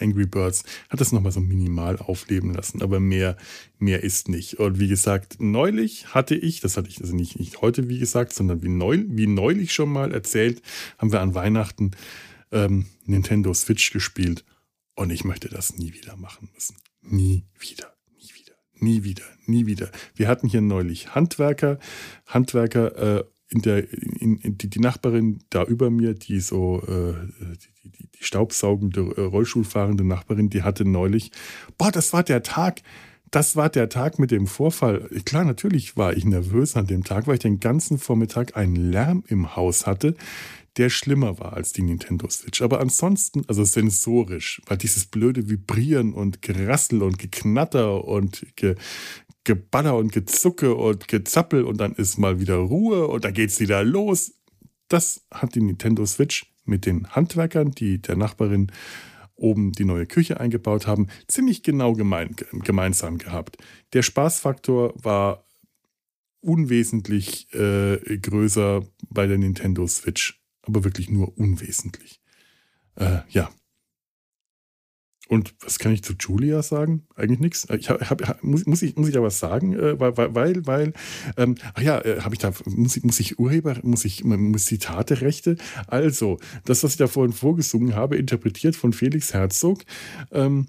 Angry 0.00 0.26
Birds 0.26 0.64
hat 0.88 1.00
das 1.00 1.12
nochmal 1.12 1.32
so 1.32 1.40
minimal 1.40 1.96
aufleben 1.96 2.54
lassen, 2.54 2.82
aber 2.82 3.00
mehr, 3.00 3.36
mehr 3.78 4.02
ist 4.02 4.28
nicht. 4.28 4.58
Und 4.58 4.78
wie 4.78 4.88
gesagt, 4.88 5.36
neulich 5.40 6.14
hatte 6.14 6.34
ich, 6.34 6.60
das 6.60 6.76
hatte 6.76 6.88
ich 6.88 7.00
also 7.00 7.14
nicht, 7.14 7.38
nicht 7.38 7.60
heute, 7.60 7.88
wie 7.88 7.98
gesagt, 7.98 8.32
sondern 8.32 8.62
wie, 8.62 8.68
neu, 8.68 9.04
wie 9.08 9.26
neulich 9.26 9.72
schon 9.72 9.90
mal 9.90 10.12
erzählt, 10.12 10.62
haben 10.98 11.12
wir 11.12 11.20
an 11.20 11.34
Weihnachten 11.34 11.92
ähm, 12.52 12.86
Nintendo 13.04 13.52
Switch 13.54 13.92
gespielt 13.92 14.44
und 14.94 15.10
ich 15.10 15.24
möchte 15.24 15.48
das 15.48 15.76
nie 15.76 15.92
wieder 15.94 16.16
machen 16.16 16.48
müssen. 16.54 16.76
Nie 17.02 17.44
wieder, 17.58 17.94
nie 18.16 18.30
wieder, 18.34 18.54
nie 18.74 19.04
wieder, 19.04 19.24
nie 19.46 19.66
wieder. 19.66 19.90
Wir 20.14 20.28
hatten 20.28 20.48
hier 20.48 20.60
neulich 20.60 21.14
Handwerker, 21.14 21.78
Handwerker, 22.26 23.18
äh, 23.18 23.24
in 23.50 23.62
der, 23.62 23.90
in, 23.92 24.36
in, 24.38 24.58
die, 24.58 24.68
die, 24.68 24.80
Nachbarin 24.80 25.42
da 25.50 25.64
über 25.64 25.90
mir, 25.90 26.14
die 26.14 26.40
so 26.40 26.82
äh, 26.82 27.14
die, 27.84 27.90
die, 27.90 28.07
die, 28.18 28.24
staubsaugende, 28.24 29.14
äh, 29.16 29.20
Rollstuhlfahrende 29.20 30.04
Nachbarin, 30.04 30.50
die 30.50 30.62
hatte 30.62 30.84
neulich, 30.84 31.30
boah, 31.76 31.90
das 31.90 32.12
war 32.12 32.22
der 32.22 32.42
Tag, 32.42 32.82
das 33.30 33.56
war 33.56 33.68
der 33.68 33.88
Tag 33.88 34.18
mit 34.18 34.30
dem 34.30 34.46
Vorfall. 34.46 35.08
Klar, 35.24 35.44
natürlich 35.44 35.96
war 35.96 36.16
ich 36.16 36.24
nervös 36.24 36.76
an 36.76 36.86
dem 36.86 37.04
Tag, 37.04 37.26
weil 37.26 37.34
ich 37.34 37.40
den 37.40 37.60
ganzen 37.60 37.98
Vormittag 37.98 38.56
einen 38.56 38.76
Lärm 38.76 39.22
im 39.28 39.54
Haus 39.54 39.86
hatte, 39.86 40.14
der 40.78 40.90
schlimmer 40.90 41.38
war 41.38 41.54
als 41.54 41.72
die 41.72 41.82
Nintendo 41.82 42.28
Switch. 42.30 42.62
Aber 42.62 42.80
ansonsten, 42.80 43.42
also 43.48 43.64
sensorisch, 43.64 44.62
weil 44.66 44.78
dieses 44.78 45.06
blöde 45.06 45.48
Vibrieren 45.48 46.14
und 46.14 46.40
Gerassel 46.40 47.02
und 47.02 47.18
Geknatter 47.18 48.04
und 48.04 48.46
Ge 48.56 48.76
Geballer 49.44 49.96
und 49.96 50.12
Gezucke 50.12 50.74
und 50.74 51.08
Gezappel 51.08 51.64
und 51.64 51.78
dann 51.78 51.94
ist 51.94 52.18
mal 52.18 52.38
wieder 52.38 52.56
Ruhe 52.56 53.08
und 53.08 53.24
dann 53.24 53.32
geht's 53.32 53.60
wieder 53.60 53.82
los. 53.82 54.34
Das 54.88 55.24
hat 55.32 55.54
die 55.54 55.62
Nintendo 55.62 56.04
Switch 56.04 56.52
mit 56.68 56.86
den 56.86 57.08
Handwerkern, 57.08 57.72
die 57.72 58.00
der 58.00 58.16
Nachbarin 58.16 58.70
oben 59.34 59.72
die 59.72 59.84
neue 59.84 60.06
Küche 60.06 60.40
eingebaut 60.40 60.86
haben, 60.86 61.08
ziemlich 61.28 61.62
genau 61.62 61.94
gemein, 61.94 62.34
gemeinsam 62.52 63.18
gehabt. 63.18 63.56
Der 63.92 64.02
Spaßfaktor 64.02 64.94
war 65.02 65.44
unwesentlich 66.40 67.52
äh, 67.54 68.18
größer 68.18 68.84
bei 69.08 69.26
der 69.26 69.38
Nintendo 69.38 69.86
Switch, 69.86 70.40
aber 70.62 70.84
wirklich 70.84 71.10
nur 71.10 71.36
unwesentlich. 71.38 72.20
Äh, 72.96 73.20
ja, 73.28 73.50
und 75.28 75.54
was 75.60 75.78
kann 75.78 75.92
ich 75.92 76.02
zu 76.02 76.14
Julia 76.18 76.62
sagen? 76.62 77.06
Eigentlich 77.14 77.38
nichts. 77.38 77.66
Ich 77.70 77.90
hab, 77.90 78.42
muss, 78.42 78.64
muss, 78.64 78.80
ich, 78.82 78.96
muss 78.96 79.08
ich 79.08 79.14
da 79.14 79.22
was 79.22 79.38
sagen? 79.38 79.74
Äh, 79.74 80.00
weil, 80.00 80.34
weil, 80.34 80.66
weil 80.66 80.92
ähm, 81.36 81.56
ach 81.74 81.82
ja, 81.82 82.00
äh, 82.00 82.22
habe 82.22 82.34
ich 82.34 82.38
da, 82.38 82.52
muss 82.64 82.96
ich, 82.96 83.04
muss 83.04 83.20
ich 83.20 83.38
Urheber, 83.38 83.76
muss 83.82 84.06
ich, 84.06 84.24
muss 84.24 84.64
Zitaterechte? 84.64 85.56
Also, 85.86 86.38
das, 86.64 86.82
was 86.82 86.92
ich 86.92 86.96
da 86.96 87.08
vorhin 87.08 87.34
vorgesungen 87.34 87.94
habe, 87.94 88.16
interpretiert 88.16 88.74
von 88.74 88.94
Felix 88.94 89.34
Herzog, 89.34 89.84
ähm, 90.32 90.68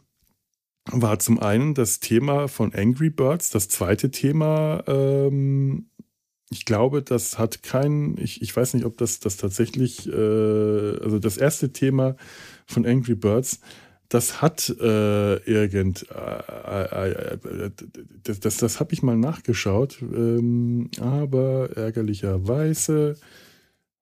war 0.91 1.19
zum 1.19 1.39
einen 1.39 1.73
das 1.73 2.01
Thema 2.01 2.47
von 2.47 2.73
Angry 2.73 3.09
Birds, 3.09 3.51
das 3.51 3.69
zweite 3.69 4.11
Thema, 4.11 4.83
ähm, 4.87 5.89
ich 6.51 6.65
glaube, 6.65 7.03
das 7.03 7.37
hat 7.37 7.61
kein, 7.61 8.17
ich, 8.17 8.41
ich 8.41 8.55
weiß 8.55 8.73
nicht, 8.73 8.85
ob 8.85 8.97
das, 8.97 9.19
das 9.19 9.37
tatsächlich, 9.37 10.07
äh, 10.07 10.11
also 10.11 11.19
das 11.19 11.37
erste 11.37 11.71
Thema 11.71 12.15
von 12.65 12.85
Angry 12.85 13.15
Birds 13.15 13.59
das 14.09 14.41
hat 14.41 14.69
äh, 14.81 15.35
irgend, 15.43 16.07
äh, 16.09 16.15
äh, 16.15 17.11
äh, 17.11 17.71
das, 18.23 18.39
das, 18.39 18.57
das 18.57 18.79
habe 18.79 18.93
ich 18.93 19.03
mal 19.03 19.15
nachgeschaut, 19.15 20.01
ähm, 20.01 20.89
aber 20.99 21.69
ärgerlicherweise 21.77 23.15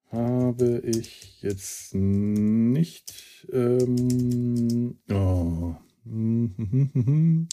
habe 0.10 0.80
ich 0.86 1.41
jetzt 1.41 1.93
nicht 1.93 3.13
ähm, 3.52 4.96
oh, 5.12 5.76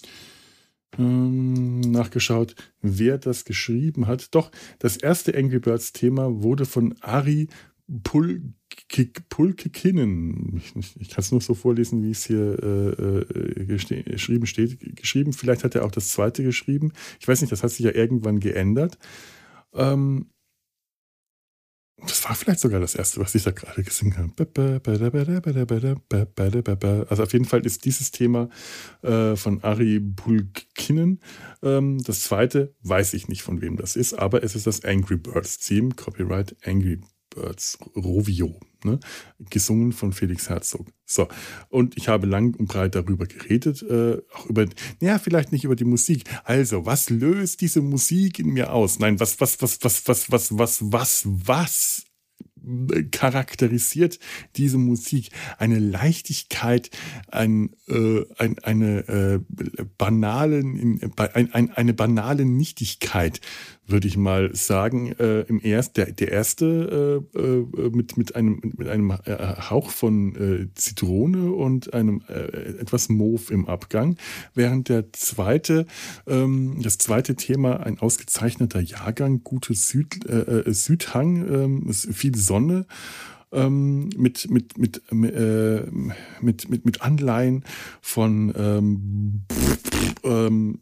ähm, 0.98 1.80
nachgeschaut, 1.80 2.54
wer 2.80 3.18
das 3.18 3.44
geschrieben 3.44 4.06
hat. 4.06 4.32
Doch, 4.36 4.52
das 4.78 4.96
erste 4.96 5.36
Angry 5.36 5.58
Birds 5.58 5.92
Thema 5.92 6.42
wurde 6.42 6.66
von 6.66 6.94
Ari 7.00 7.48
Pul 8.02 8.54
Pulkekinnen, 9.28 10.62
ich, 10.74 10.96
ich 11.00 11.08
kann 11.10 11.20
es 11.20 11.30
nur 11.30 11.40
so 11.40 11.54
vorlesen, 11.54 12.02
wie 12.02 12.10
es 12.10 12.24
hier 12.24 12.58
äh, 12.62 13.20
äh 13.20 13.64
geschrieben 13.66 14.46
steht, 14.46 14.96
geschrieben. 14.96 15.32
Vielleicht 15.32 15.64
hat 15.64 15.74
er 15.74 15.84
auch 15.84 15.90
das 15.90 16.08
zweite 16.08 16.42
geschrieben. 16.42 16.92
Ich 17.20 17.28
weiß 17.28 17.40
nicht, 17.40 17.52
das 17.52 17.62
hat 17.62 17.70
sich 17.70 17.84
ja 17.84 17.92
irgendwann 17.92 18.40
geändert. 18.40 18.98
Ähm, 19.74 20.30
das 22.06 22.24
war 22.24 22.34
vielleicht 22.34 22.60
sogar 22.60 22.80
das 22.80 22.94
erste, 22.94 23.20
was 23.20 23.34
ich 23.34 23.44
da 23.44 23.50
gerade 23.50 23.82
gesungen 23.82 24.16
habe. 24.16 24.48
Also 27.08 27.22
auf 27.22 27.32
jeden 27.32 27.44
Fall 27.44 27.64
ist 27.64 27.84
dieses 27.84 28.10
Thema 28.10 28.48
äh, 29.02 29.36
von 29.36 29.62
Ari 29.62 30.00
Pulkinen. 30.00 31.20
Ähm, 31.62 32.02
das 32.02 32.22
zweite 32.22 32.74
weiß 32.82 33.14
ich 33.14 33.28
nicht, 33.28 33.42
von 33.42 33.60
wem 33.60 33.76
das 33.76 33.96
ist, 33.96 34.14
aber 34.14 34.42
es 34.42 34.54
ist 34.54 34.66
das 34.66 34.84
Angry 34.84 35.16
Birds 35.16 35.58
Theme, 35.58 35.94
Copyright 35.94 36.56
Angry 36.66 37.00
Birds, 37.34 37.78
Rovio, 37.96 38.60
ne? 38.84 39.00
gesungen 39.50 39.92
von 39.92 40.12
Felix 40.12 40.48
Herzog. 40.48 40.86
So, 41.04 41.28
und 41.68 41.96
ich 41.96 42.08
habe 42.08 42.26
lang 42.26 42.54
und 42.54 42.68
breit 42.68 42.94
darüber 42.94 43.26
geredet, 43.26 43.82
äh, 43.82 44.18
auch 44.32 44.46
über, 44.46 44.66
ja, 45.00 45.18
vielleicht 45.18 45.52
nicht 45.52 45.64
über 45.64 45.76
die 45.76 45.84
Musik. 45.84 46.24
Also, 46.44 46.86
was 46.86 47.10
löst 47.10 47.60
diese 47.60 47.82
Musik 47.82 48.38
in 48.38 48.48
mir 48.48 48.72
aus? 48.72 48.98
Nein, 48.98 49.20
was, 49.20 49.40
was, 49.40 49.60
was, 49.60 49.78
was, 49.82 50.08
was, 50.08 50.30
was, 50.30 50.50
was, 50.58 50.80
was, 50.82 51.22
was 51.26 52.04
charakterisiert 53.10 54.18
diese 54.56 54.78
Musik 54.78 55.30
eine 55.58 55.78
Leichtigkeit, 55.78 56.90
ein, 57.28 57.70
äh, 57.88 58.24
ein, 58.38 58.58
eine, 58.60 59.08
äh, 59.08 59.40
banalen, 59.98 61.00
ein, 61.16 61.52
ein, 61.52 61.70
eine 61.70 61.94
banale 61.94 62.44
Nichtigkeit, 62.44 63.40
würde 63.86 64.08
ich 64.08 64.16
mal 64.16 64.54
sagen. 64.54 65.12
Äh, 65.18 65.40
im 65.42 65.60
erst, 65.62 65.96
der, 65.96 66.12
der 66.12 66.32
erste 66.32 67.24
äh, 67.34 67.38
äh, 67.38 67.90
mit, 67.90 68.16
mit, 68.16 68.36
einem, 68.36 68.60
mit 68.76 68.88
einem 68.88 69.10
äh, 69.10 69.16
Hauch 69.70 69.90
von 69.90 70.34
äh, 70.36 70.74
Zitrone 70.74 71.52
und 71.52 71.92
einem 71.94 72.22
etwas 72.28 73.08
Mauve 73.08 73.52
im 73.52 73.66
Abgang, 73.66 74.16
während 74.54 74.88
der 74.88 75.12
zweite, 75.12 75.86
ähm, 76.26 76.80
das 76.82 76.98
zweite 76.98 77.34
Thema 77.34 77.80
ein 77.80 77.98
ausgezeichneter 77.98 78.80
Jahrgang, 78.80 79.42
gute 79.44 79.74
Süd, 79.74 80.20
Südhang, 80.66 81.88
äh, 81.88 81.92
viel 81.92 82.34
Sonne 82.36 82.86
ähm, 83.54 84.10
mit, 84.16 84.50
mit, 84.50 84.76
mit, 84.78 85.02
äh, 85.10 85.86
mit, 86.40 86.68
mit, 86.68 86.84
mit 86.84 87.02
Anleihen 87.02 87.64
von 88.00 88.52
ähm, 88.56 89.42
ähm, 90.24 90.80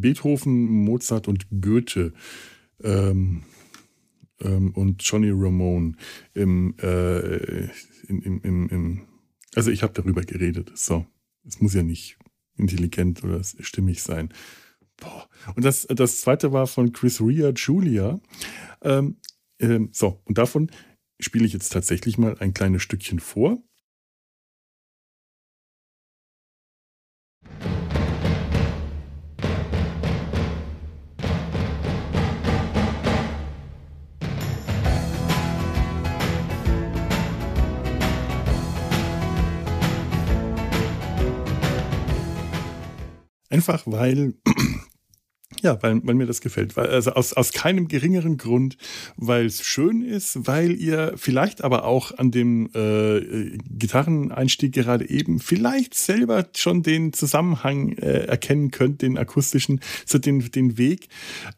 Beethoven, 0.00 0.84
Mozart 0.84 1.28
und 1.28 1.46
Goethe 1.60 2.12
ähm, 2.82 3.42
ähm, 4.40 4.70
und 4.72 5.02
Johnny 5.02 5.30
Ramone 5.32 5.94
im, 6.34 6.74
äh, 6.80 7.64
im, 8.08 8.22
im, 8.22 8.40
im, 8.42 8.68
im 8.68 9.00
also 9.54 9.70
ich 9.70 9.82
habe 9.82 9.94
darüber 9.94 10.22
geredet. 10.22 10.70
So, 10.74 11.06
es 11.44 11.60
muss 11.60 11.74
ja 11.74 11.82
nicht 11.82 12.18
intelligent 12.56 13.24
oder 13.24 13.42
stimmig 13.42 14.02
sein. 14.02 14.32
Boah. 14.98 15.28
Und 15.54 15.64
das, 15.64 15.86
das 15.88 16.20
zweite 16.20 16.52
war 16.52 16.66
von 16.66 16.92
Chris 16.92 17.20
Ria 17.20 17.50
Julia. 17.50 18.18
Ähm, 18.82 19.16
ähm, 19.60 19.90
so, 19.92 20.20
und 20.24 20.38
davon 20.38 20.70
spiele 21.20 21.46
ich 21.46 21.52
jetzt 21.52 21.72
tatsächlich 21.72 22.18
mal 22.18 22.36
ein 22.38 22.54
kleines 22.54 22.82
Stückchen 22.82 23.20
vor. 23.20 23.58
Einfach 43.48 43.84
weil 43.86 44.34
ja, 45.66 45.82
weil, 45.82 46.00
weil 46.06 46.14
mir 46.14 46.26
das 46.26 46.40
gefällt. 46.40 46.76
Weil, 46.76 46.86
also 46.86 47.12
aus, 47.12 47.32
aus 47.32 47.52
keinem 47.52 47.88
geringeren 47.88 48.36
Grund, 48.36 48.76
weil 49.16 49.46
es 49.46 49.64
schön 49.64 50.02
ist, 50.02 50.46
weil 50.46 50.80
ihr 50.80 51.14
vielleicht 51.16 51.64
aber 51.64 51.84
auch 51.84 52.16
an 52.16 52.30
dem 52.30 52.70
äh, 52.72 53.58
Gitarreneinstieg 53.68 54.72
gerade 54.72 55.10
eben 55.10 55.40
vielleicht 55.40 55.94
selber 55.94 56.46
schon 56.54 56.84
den 56.84 57.12
Zusammenhang 57.12 57.92
äh, 57.94 58.26
erkennen 58.26 58.70
könnt, 58.70 59.02
den 59.02 59.18
akustischen, 59.18 59.80
so 60.04 60.18
den, 60.18 60.38
den 60.52 60.78
Weg 60.78 61.08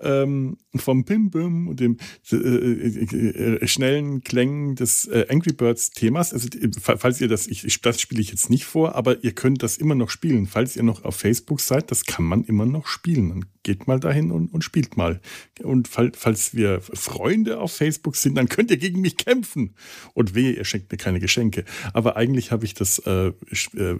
ähm, 0.01 0.57
vom 0.75 1.05
Bim 1.05 1.31
Bim 1.31 1.69
und 1.69 1.79
dem 1.79 1.99
äh, 2.33 2.37
äh, 2.37 3.57
äh 3.57 3.67
schnellen 3.69 4.23
Klängen 4.23 4.75
des 4.75 5.07
äh, 5.07 5.27
Angry 5.29 5.53
Birds 5.53 5.91
Themas. 5.91 6.33
Also 6.33 6.49
falls 6.81 7.21
ihr 7.21 7.29
das, 7.29 7.47
ich, 7.47 7.81
das 7.83 8.01
spiele 8.01 8.23
ich 8.23 8.31
jetzt 8.31 8.49
nicht 8.49 8.65
vor, 8.65 8.95
aber 8.95 9.23
ihr 9.23 9.33
könnt 9.33 9.63
das 9.63 9.77
immer 9.77 9.95
noch 9.95 10.09
spielen. 10.09 10.47
Falls 10.47 10.77
ihr 10.77 10.83
noch 10.83 11.05
auf 11.05 11.17
Facebook 11.17 11.61
seid, 11.61 11.91
das 11.91 12.07
kann 12.07 12.25
man 12.25 12.45
immer 12.45 12.65
noch 12.65 12.87
spielen. 12.87 13.29
Dann 13.29 13.45
geht 13.69 13.87
mal 13.87 13.98
dahin 14.01 14.31
und, 14.31 14.53
und 14.53 14.65
spielt 14.65 14.97
mal. 14.97 15.21
Und 15.63 15.89
fall, 15.89 16.13
falls 16.15 16.55
wir 16.55 16.81
Freunde 16.81 17.59
auf 17.59 17.73
Facebook 17.73 18.17
sind, 18.17 18.37
dann 18.37 18.49
könnt 18.49 18.71
ihr 18.71 18.77
gegen 18.77 19.01
mich 19.01 19.17
kämpfen. 19.17 19.75
Und 20.15 20.35
wehe, 20.35 20.53
ihr 20.53 20.65
schenkt 20.65 20.91
mir 20.91 20.99
keine 20.99 21.21
Geschenke. 21.21 21.65
Aber 21.93 22.17
eigentlich 22.17 22.53
habe 22.53 22.65
ich 22.65 22.75
das 22.75 22.99
äh, 23.01 23.33
äh, 23.75 23.81
äh, 23.81 23.99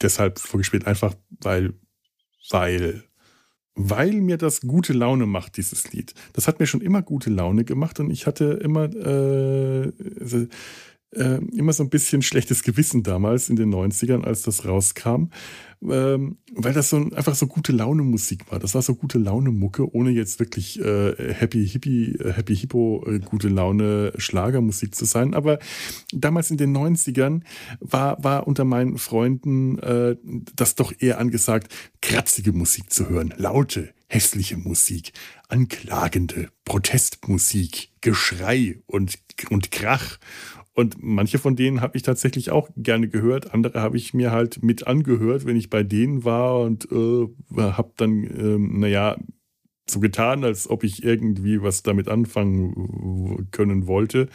deshalb 0.00 0.38
vorgespielt, 0.38 0.86
einfach 0.86 1.14
weil, 1.40 1.74
weil, 2.50 3.04
weil 3.74 4.12
mir 4.12 4.36
das 4.36 4.60
gute 4.60 4.92
Laune 4.92 5.26
macht, 5.26 5.56
dieses 5.56 5.92
Lied. 5.92 6.14
Das 6.32 6.48
hat 6.48 6.60
mir 6.60 6.66
schon 6.66 6.80
immer 6.80 7.02
gute 7.02 7.30
Laune 7.30 7.64
gemacht 7.64 8.00
und 8.00 8.10
ich 8.10 8.26
hatte 8.26 8.60
immer, 8.62 8.84
äh, 8.84 9.92
äh, 11.14 11.38
immer 11.56 11.72
so 11.72 11.82
ein 11.82 11.90
bisschen 11.90 12.22
schlechtes 12.22 12.62
Gewissen 12.62 13.02
damals 13.02 13.48
in 13.48 13.56
den 13.56 13.72
90ern, 13.72 14.24
als 14.24 14.42
das 14.42 14.66
rauskam, 14.66 15.28
ähm, 15.82 16.38
weil 16.54 16.72
das 16.72 16.90
so 16.90 16.96
einfach 16.96 17.34
so 17.34 17.46
gute 17.46 17.72
Laune 17.72 18.02
Musik 18.02 18.50
war. 18.50 18.58
Das 18.58 18.74
war 18.74 18.82
so 18.82 18.94
gute 18.94 19.18
Laune 19.18 19.50
Mucke, 19.50 19.94
ohne 19.94 20.10
jetzt 20.10 20.38
wirklich 20.38 20.80
äh, 20.80 21.32
Happy 21.34 21.66
Hippie, 21.66 22.14
äh, 22.16 22.32
Happy 22.32 22.56
Hippo, 22.56 23.04
äh, 23.06 23.18
gute 23.18 23.48
Laune 23.48 24.12
Schlagermusik 24.16 24.94
zu 24.94 25.04
sein. 25.04 25.34
Aber 25.34 25.58
damals 26.12 26.50
in 26.50 26.56
den 26.56 26.76
90ern 26.76 27.42
war, 27.80 28.22
war 28.22 28.46
unter 28.46 28.64
meinen 28.64 28.98
Freunden 28.98 29.78
äh, 29.80 30.16
das 30.54 30.74
doch 30.76 30.92
eher 30.98 31.18
angesagt, 31.18 31.72
kratzige 32.00 32.52
Musik 32.52 32.92
zu 32.92 33.08
hören, 33.08 33.34
laute, 33.36 33.92
hässliche 34.06 34.56
Musik, 34.56 35.12
anklagende 35.48 36.50
Protestmusik, 36.64 37.90
Geschrei 38.00 38.80
und, 38.86 39.18
und 39.50 39.70
Krach. 39.70 40.18
Und 40.74 40.96
manche 41.02 41.38
von 41.38 41.54
denen 41.54 41.80
habe 41.82 41.96
ich 41.96 42.02
tatsächlich 42.02 42.50
auch 42.50 42.70
gerne 42.76 43.08
gehört. 43.08 43.52
Andere 43.52 43.80
habe 43.80 43.96
ich 43.96 44.14
mir 44.14 44.30
halt 44.30 44.62
mit 44.62 44.86
angehört, 44.86 45.44
wenn 45.44 45.56
ich 45.56 45.68
bei 45.68 45.82
denen 45.82 46.24
war 46.24 46.60
und 46.60 46.90
äh, 46.90 47.28
habe 47.56 47.92
dann, 47.96 48.24
äh, 48.24 48.58
naja, 48.58 49.18
so 49.88 50.00
getan, 50.00 50.44
als 50.44 50.70
ob 50.70 50.84
ich 50.84 51.04
irgendwie 51.04 51.60
was 51.62 51.82
damit 51.82 52.08
anfangen 52.08 53.48
können 53.50 53.86
wollte. 53.86 54.28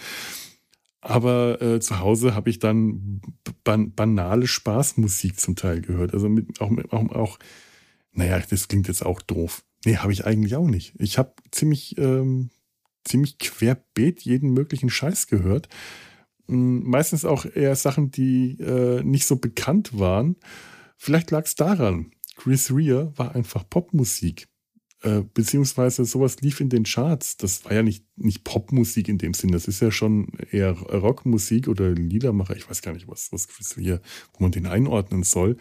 Aber 1.02 1.62
äh, 1.62 1.80
zu 1.80 2.00
Hause 2.00 2.36
habe 2.36 2.50
ich 2.50 2.60
dann 2.60 3.22
ban 3.64 3.94
banale 3.94 4.48
Spaßmusik 4.48 5.40
zum 5.40 5.56
Teil 5.56 5.82
gehört. 5.82 6.14
Also 6.14 6.28
mit, 6.30 6.60
auch, 6.60 6.72
auch, 6.90 7.10
auch, 7.10 7.40
naja, 8.12 8.40
das 8.50 8.68
klingt 8.68 8.88
jetzt 8.88 9.06
auch 9.06 9.22
doof. 9.22 9.64
Nee, 9.86 9.98
habe 9.98 10.12
ich 10.12 10.26
eigentlich 10.26 10.56
auch 10.56 10.68
nicht. 10.68 10.94
Ich 11.00 11.18
habe 11.18 11.34
ziemlich, 11.52 11.98
ähm, 11.98 12.50
ziemlich 13.06 13.40
querbeet 13.40 14.22
jeden 14.22 14.52
möglichen 14.52 14.90
Scheiß 14.90 15.28
gehört. 15.28 15.70
Meistens 16.48 17.26
auch 17.26 17.46
eher 17.46 17.76
Sachen, 17.76 18.12
die 18.12 18.58
äh, 18.60 19.04
nicht 19.04 19.28
so 19.28 19.36
bekannt 19.36 19.98
waren. 19.98 20.38
Vielleicht 20.98 21.32
lag 21.32 21.46
es 21.46 21.56
daran. 21.56 22.12
Chris 22.36 22.72
Rea 22.72 23.12
war 23.16 23.36
einfach 23.36 23.70
Popmusik. 23.70 24.48
Äh, 25.04 25.22
beziehungsweise 25.32 26.06
sowas 26.06 26.42
lief 26.42 26.60
in 26.60 26.70
den 26.70 26.84
Charts. 26.84 27.38
Das 27.38 27.64
war 27.66 27.74
ja 27.74 27.84
nicht, 27.84 28.04
nicht 28.16 28.44
Popmusik 28.44 29.08
in 29.10 29.20
dem 29.20 29.36
Sinn. 29.36 29.52
Das 29.52 29.68
ist 29.68 29.80
ja 29.80 29.92
schon 29.92 30.30
eher 30.52 30.72
Rockmusik 30.72 31.68
oder 31.68 31.92
Liedermacher. 31.92 32.56
Ich 32.56 32.68
weiß 32.68 32.82
gar 32.82 32.94
nicht, 32.94 33.08
was, 33.08 33.32
was 33.32 33.48
hier, 33.76 34.02
wo 34.34 34.44
man 34.44 34.52
den 34.52 34.66
einordnen 34.66 35.22
soll. 35.22 35.58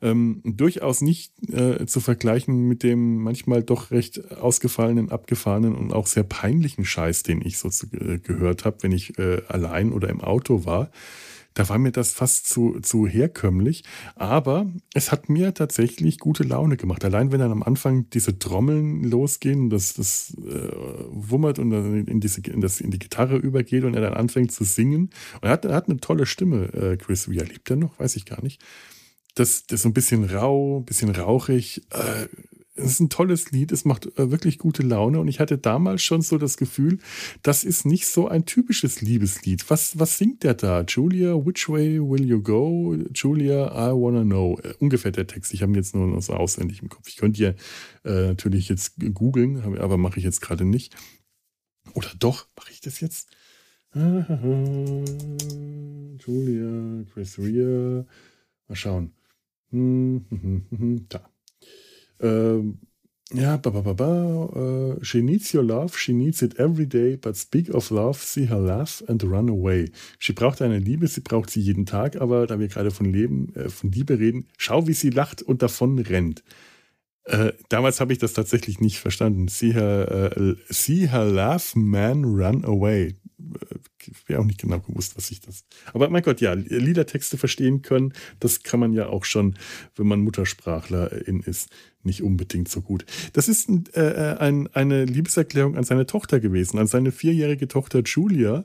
Ähm, 0.00 0.40
durchaus 0.44 1.00
nicht 1.00 1.32
äh, 1.52 1.86
zu 1.86 2.00
vergleichen 2.00 2.66
mit 2.66 2.82
dem 2.82 3.18
manchmal 3.22 3.62
doch 3.62 3.92
recht 3.92 4.32
ausgefallenen, 4.32 5.12
abgefahrenen 5.12 5.76
und 5.76 5.92
auch 5.92 6.08
sehr 6.08 6.24
peinlichen 6.24 6.84
Scheiß, 6.84 7.22
den 7.22 7.40
ich 7.40 7.58
so 7.58 7.68
zu, 7.68 7.86
äh, 7.92 8.18
gehört 8.18 8.64
habe, 8.64 8.78
wenn 8.80 8.90
ich 8.90 9.16
äh, 9.16 9.42
allein 9.46 9.92
oder 9.92 10.08
im 10.08 10.20
Auto 10.20 10.64
war. 10.64 10.90
Da 11.54 11.68
war 11.68 11.78
mir 11.78 11.92
das 11.92 12.12
fast 12.12 12.46
zu, 12.48 12.80
zu 12.80 13.06
herkömmlich. 13.06 13.84
Aber 14.14 14.70
es 14.94 15.12
hat 15.12 15.28
mir 15.28 15.54
tatsächlich 15.54 16.18
gute 16.18 16.42
Laune 16.42 16.76
gemacht. 16.76 17.04
Allein 17.04 17.32
wenn 17.32 17.40
dann 17.40 17.52
am 17.52 17.62
Anfang 17.62 18.08
diese 18.10 18.38
Trommeln 18.38 19.04
losgehen, 19.04 19.70
das, 19.70 19.94
das 19.94 20.34
äh, 20.38 20.72
wummert 21.10 21.58
und 21.58 21.70
dann 21.70 22.06
in, 22.06 22.20
diese, 22.20 22.40
in, 22.40 22.60
das, 22.60 22.80
in 22.80 22.90
die 22.90 22.98
Gitarre 22.98 23.36
übergeht 23.36 23.84
und 23.84 23.94
er 23.94 24.02
dann 24.02 24.14
anfängt 24.14 24.52
zu 24.52 24.64
singen. 24.64 25.10
Und 25.34 25.44
er 25.44 25.50
hat, 25.50 25.64
er 25.64 25.74
hat 25.74 25.88
eine 25.88 25.98
tolle 25.98 26.26
Stimme, 26.26 26.72
äh, 26.72 26.96
Chris. 26.96 27.28
Wie 27.28 27.38
er 27.38 27.46
lebt 27.46 27.70
er 27.70 27.76
noch? 27.76 27.98
Weiß 27.98 28.16
ich 28.16 28.24
gar 28.24 28.42
nicht. 28.42 28.62
Das, 29.34 29.66
das 29.66 29.76
ist 29.76 29.82
so 29.82 29.88
ein 29.88 29.94
bisschen 29.94 30.24
rau, 30.24 30.80
ein 30.80 30.84
bisschen 30.84 31.10
rauchig. 31.10 31.82
Äh, 31.90 32.28
es 32.74 32.92
ist 32.92 33.00
ein 33.00 33.10
tolles 33.10 33.50
Lied, 33.50 33.70
es 33.70 33.84
macht 33.84 34.06
äh, 34.18 34.30
wirklich 34.30 34.58
gute 34.58 34.82
Laune 34.82 35.20
und 35.20 35.28
ich 35.28 35.40
hatte 35.40 35.58
damals 35.58 36.02
schon 36.02 36.22
so 36.22 36.38
das 36.38 36.56
Gefühl, 36.56 36.98
das 37.42 37.64
ist 37.64 37.84
nicht 37.84 38.06
so 38.06 38.28
ein 38.28 38.46
typisches 38.46 39.02
Liebeslied. 39.02 39.68
Was, 39.68 39.98
was 39.98 40.16
singt 40.16 40.42
der 40.42 40.54
da? 40.54 40.82
Julia, 40.82 41.34
which 41.34 41.68
way 41.68 42.00
will 42.00 42.24
you 42.24 42.42
go? 42.42 42.96
Julia, 43.14 43.68
I 43.68 43.92
wanna 43.92 44.22
know. 44.22 44.58
Äh, 44.62 44.74
ungefähr 44.78 45.12
der 45.12 45.26
Text. 45.26 45.52
Ich 45.52 45.62
habe 45.62 45.72
ihn 45.72 45.76
jetzt 45.76 45.94
nur 45.94 46.06
noch 46.06 46.22
so 46.22 46.32
auswendig 46.32 46.82
im 46.82 46.88
Kopf. 46.88 47.08
Ich 47.08 47.16
könnte 47.16 47.36
hier 47.36 47.54
äh, 48.04 48.28
natürlich 48.28 48.68
jetzt 48.68 48.94
googeln, 49.12 49.78
aber 49.78 49.98
mache 49.98 50.18
ich 50.18 50.24
jetzt 50.24 50.40
gerade 50.40 50.64
nicht. 50.64 50.96
Oder 51.94 52.08
doch, 52.18 52.46
mache 52.56 52.72
ich 52.72 52.80
das 52.80 53.00
jetzt? 53.00 53.28
Julia, 53.94 55.04
Chris 57.12 57.38
Rea. 57.38 58.06
Mal 58.68 58.74
schauen. 58.74 59.12
Hm, 59.70 60.24
hm, 60.30 60.66
hm 60.70 61.06
da. 61.08 61.31
Ähm, 62.22 62.78
ja, 63.34 63.56
ba, 63.56 63.70
ba, 63.70 63.80
ba, 63.80 63.94
ba. 63.94 64.44
Uh, 64.54 65.02
she 65.02 65.22
needs 65.22 65.52
your 65.54 65.62
love, 65.62 65.96
she 65.96 66.12
needs 66.12 66.42
it 66.42 66.58
every 66.58 66.86
day, 66.86 67.16
but 67.16 67.36
speak 67.36 67.70
of 67.70 67.90
love, 67.90 68.18
see 68.18 68.46
her 68.46 68.58
laugh 68.58 69.02
and 69.08 69.22
run 69.24 69.48
away. 69.48 69.90
Sie 70.20 70.34
braucht 70.34 70.60
deine 70.60 70.78
Liebe, 70.78 71.08
sie 71.08 71.22
braucht 71.22 71.50
sie 71.50 71.60
jeden 71.60 71.86
Tag, 71.86 72.20
aber 72.20 72.46
da 72.46 72.58
wir 72.58 72.68
gerade 72.68 72.90
von 72.90 73.06
Leben, 73.06 73.54
äh, 73.54 73.70
von 73.70 73.90
Liebe 73.90 74.18
reden, 74.18 74.48
schau, 74.58 74.86
wie 74.86 74.92
sie 74.92 75.10
lacht 75.10 75.42
und 75.42 75.62
davon 75.62 75.98
rennt. 75.98 76.44
Äh, 77.24 77.52
damals 77.68 78.00
habe 78.00 78.12
ich 78.12 78.18
das 78.18 78.34
tatsächlich 78.34 78.80
nicht 78.80 78.98
verstanden. 78.98 79.48
See 79.48 79.72
her, 79.72 80.34
uh, 80.36 80.54
see 80.68 81.08
her 81.08 81.24
laugh, 81.24 81.74
man, 81.74 82.24
run 82.24 82.64
away. 82.64 83.16
Ich 84.08 84.28
wäre 84.28 84.40
auch 84.40 84.44
nicht 84.44 84.60
genau 84.60 84.80
gewusst, 84.80 85.16
was 85.16 85.30
ich 85.30 85.40
das. 85.40 85.64
Aber 85.92 86.08
mein 86.08 86.22
Gott, 86.22 86.40
ja, 86.40 86.52
Liedertexte 86.54 87.38
verstehen 87.38 87.82
können, 87.82 88.12
das 88.40 88.62
kann 88.62 88.80
man 88.80 88.92
ja 88.92 89.08
auch 89.08 89.24
schon, 89.24 89.56
wenn 89.96 90.06
man 90.06 90.20
Muttersprachlerin 90.20 91.40
ist 91.40 91.70
nicht 92.04 92.22
unbedingt 92.22 92.68
so 92.68 92.80
gut. 92.80 93.04
Das 93.32 93.48
ist 93.48 93.68
äh, 93.94 94.36
ein, 94.38 94.68
eine 94.74 95.04
Liebeserklärung 95.04 95.76
an 95.76 95.84
seine 95.84 96.06
Tochter 96.06 96.40
gewesen, 96.40 96.78
an 96.78 96.86
seine 96.86 97.12
vierjährige 97.12 97.68
Tochter 97.68 98.02
Julia. 98.04 98.64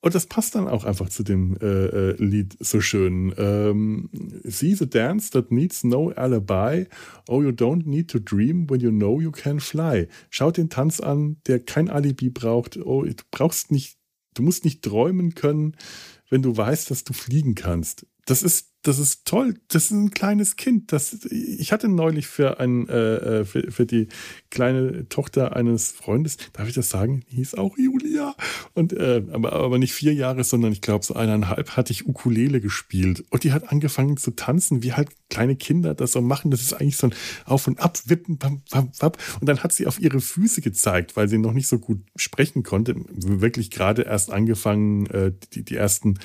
Und 0.00 0.16
das 0.16 0.26
passt 0.26 0.56
dann 0.56 0.66
auch 0.66 0.84
einfach 0.84 1.08
zu 1.08 1.22
dem 1.22 1.56
äh, 1.60 1.66
äh, 1.66 2.16
Lied 2.18 2.56
so 2.58 2.80
schön. 2.80 3.32
Ähm, 3.38 4.10
See 4.42 4.74
the 4.74 4.88
dance 4.88 5.30
that 5.30 5.52
needs 5.52 5.84
no 5.84 6.10
alibi. 6.10 6.88
Oh, 7.28 7.40
you 7.40 7.50
don't 7.50 7.86
need 7.86 8.10
to 8.10 8.18
dream 8.18 8.68
when 8.68 8.80
you 8.80 8.90
know 8.90 9.20
you 9.20 9.30
can 9.30 9.60
fly. 9.60 10.08
Schaut 10.30 10.56
den 10.56 10.70
Tanz 10.70 10.98
an, 10.98 11.36
der 11.46 11.60
kein 11.60 11.88
Alibi 11.88 12.30
braucht. 12.30 12.76
Oh, 12.78 13.04
du 13.04 13.14
brauchst 13.30 13.70
nicht, 13.70 13.96
du 14.34 14.42
musst 14.42 14.64
nicht 14.64 14.82
träumen 14.82 15.34
können, 15.34 15.76
wenn 16.28 16.42
du 16.42 16.56
weißt, 16.56 16.90
dass 16.90 17.04
du 17.04 17.12
fliegen 17.12 17.54
kannst. 17.54 18.06
Das 18.24 18.42
ist 18.42 18.71
das 18.82 18.98
ist 18.98 19.24
toll. 19.26 19.54
Das 19.68 19.84
ist 19.84 19.90
ein 19.92 20.10
kleines 20.10 20.56
Kind. 20.56 20.92
Das, 20.92 21.24
ich 21.30 21.72
hatte 21.72 21.88
neulich 21.88 22.26
für, 22.26 22.58
ein, 22.58 22.88
äh, 22.88 23.40
äh, 23.40 23.44
für, 23.44 23.70
für, 23.70 23.86
die 23.86 24.08
kleine 24.50 25.08
Tochter 25.08 25.54
eines 25.54 25.92
Freundes, 25.92 26.36
darf 26.52 26.68
ich 26.68 26.74
das 26.74 26.90
sagen? 26.90 27.22
Die 27.30 27.36
hieß 27.36 27.54
auch 27.54 27.78
Julia. 27.78 28.34
Und, 28.74 28.92
äh, 28.92 29.22
aber, 29.32 29.52
aber 29.52 29.78
nicht 29.78 29.92
vier 29.92 30.14
Jahre, 30.14 30.42
sondern 30.42 30.72
ich 30.72 30.80
glaube 30.80 31.04
so 31.04 31.14
eineinhalb 31.14 31.76
hatte 31.76 31.92
ich 31.92 32.06
Ukulele 32.06 32.60
gespielt. 32.60 33.24
Und 33.30 33.44
die 33.44 33.52
hat 33.52 33.70
angefangen 33.70 34.16
zu 34.16 34.32
tanzen, 34.32 34.82
wie 34.82 34.92
halt 34.92 35.10
kleine 35.30 35.54
Kinder 35.54 35.94
das 35.94 36.12
so 36.12 36.20
machen. 36.20 36.50
Das 36.50 36.60
ist 36.60 36.74
eigentlich 36.74 36.96
so 36.96 37.06
ein 37.06 37.14
Auf- 37.44 37.68
und 37.68 37.80
Abwippen. 37.80 38.38
Bam, 38.38 38.62
bam, 38.70 38.90
bam. 38.98 39.12
Und 39.40 39.48
dann 39.48 39.62
hat 39.62 39.72
sie 39.72 39.86
auf 39.86 40.00
ihre 40.00 40.20
Füße 40.20 40.60
gezeigt, 40.60 41.16
weil 41.16 41.28
sie 41.28 41.38
noch 41.38 41.52
nicht 41.52 41.68
so 41.68 41.78
gut 41.78 42.00
sprechen 42.16 42.64
konnte. 42.64 42.96
Wirklich 43.08 43.70
gerade 43.70 44.02
erst 44.02 44.32
angefangen, 44.32 45.06
äh, 45.06 45.32
die, 45.52 45.64
die 45.64 45.76
ersten 45.76 46.18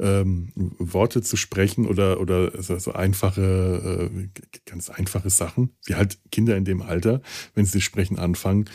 ähm, 0.00 0.52
Worte 0.78 1.22
zu 1.22 1.36
sprechen 1.36 1.86
oder, 1.86 2.20
oder 2.20 2.62
so, 2.62 2.78
so 2.78 2.92
einfache, 2.92 4.10
äh, 4.10 4.28
ganz 4.64 4.90
einfache 4.90 5.30
Sachen, 5.30 5.70
wie 5.84 5.94
halt 5.94 6.18
Kinder 6.32 6.56
in 6.56 6.64
dem 6.64 6.82
Alter, 6.82 7.20
wenn 7.54 7.66
sie 7.66 7.80
sprechen 7.80 8.18
anfangen, 8.18 8.68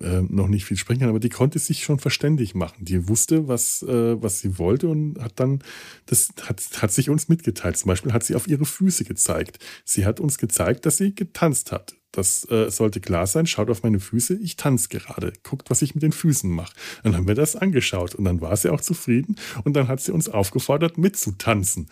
äh, 0.00 0.22
noch 0.22 0.48
nicht 0.48 0.64
viel 0.64 0.76
sprechen 0.76 1.00
kann, 1.00 1.08
aber 1.08 1.20
die 1.20 1.28
konnte 1.28 1.58
sich 1.58 1.82
schon 1.82 1.98
verständig 1.98 2.54
machen. 2.54 2.84
Die 2.84 3.08
wusste, 3.08 3.48
was, 3.48 3.82
äh, 3.82 4.20
was 4.22 4.40
sie 4.40 4.58
wollte 4.58 4.88
und 4.88 5.20
hat 5.20 5.38
dann, 5.40 5.62
das 6.06 6.30
hat, 6.42 6.62
hat 6.80 6.92
sich 6.92 7.10
uns 7.10 7.28
mitgeteilt. 7.28 7.76
Zum 7.76 7.88
Beispiel 7.88 8.12
hat 8.12 8.24
sie 8.24 8.34
auf 8.34 8.48
ihre 8.48 8.64
Füße 8.64 9.04
gezeigt. 9.04 9.58
Sie 9.84 10.06
hat 10.06 10.20
uns 10.20 10.38
gezeigt, 10.38 10.86
dass 10.86 10.96
sie 10.96 11.14
getanzt 11.14 11.72
hat. 11.72 11.94
Das 12.12 12.48
äh, 12.50 12.70
sollte 12.70 13.00
klar 13.00 13.26
sein. 13.26 13.46
Schaut 13.46 13.70
auf 13.70 13.82
meine 13.82 14.00
Füße, 14.00 14.34
ich 14.34 14.56
tanze 14.56 14.88
gerade. 14.88 15.32
Guckt, 15.42 15.70
was 15.70 15.82
ich 15.82 15.94
mit 15.94 16.02
den 16.02 16.12
Füßen 16.12 16.50
mache. 16.50 16.74
Dann 17.04 17.16
haben 17.16 17.28
wir 17.28 17.34
das 17.34 17.54
angeschaut 17.54 18.14
und 18.14 18.24
dann 18.24 18.40
war 18.40 18.56
sie 18.56 18.70
auch 18.70 18.80
zufrieden 18.80 19.36
und 19.64 19.74
dann 19.74 19.88
hat 19.88 20.00
sie 20.00 20.12
uns 20.12 20.28
aufgefordert, 20.28 20.98
mitzutanzen. 20.98 21.88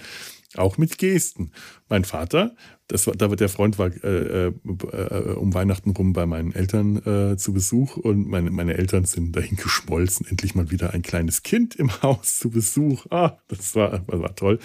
Auch 0.56 0.78
mit 0.78 0.98
Gesten. 0.98 1.52
Mein 1.88 2.04
Vater 2.04 2.56
das 2.88 3.06
war, 3.06 3.14
der 3.14 3.48
Freund 3.50 3.78
war 3.78 3.88
äh, 4.02 4.46
äh, 4.46 4.52
äh, 4.92 5.34
um 5.34 5.52
Weihnachten 5.52 5.90
rum 5.90 6.14
bei 6.14 6.24
meinen 6.24 6.52
Eltern 6.52 6.96
äh, 7.04 7.36
zu 7.36 7.52
Besuch 7.52 7.98
und 7.98 8.26
meine, 8.26 8.50
meine 8.50 8.78
Eltern 8.78 9.04
sind 9.04 9.36
dahin 9.36 9.56
geschmolzen. 9.56 10.26
Endlich 10.26 10.54
mal 10.54 10.70
wieder 10.70 10.94
ein 10.94 11.02
kleines 11.02 11.42
Kind 11.42 11.76
im 11.76 11.90
Haus 12.02 12.38
zu 12.38 12.48
Besuch. 12.48 13.04
Ah, 13.10 13.36
das 13.48 13.74
war, 13.74 13.98
das 14.06 14.20
war 14.20 14.34
toll. 14.34 14.58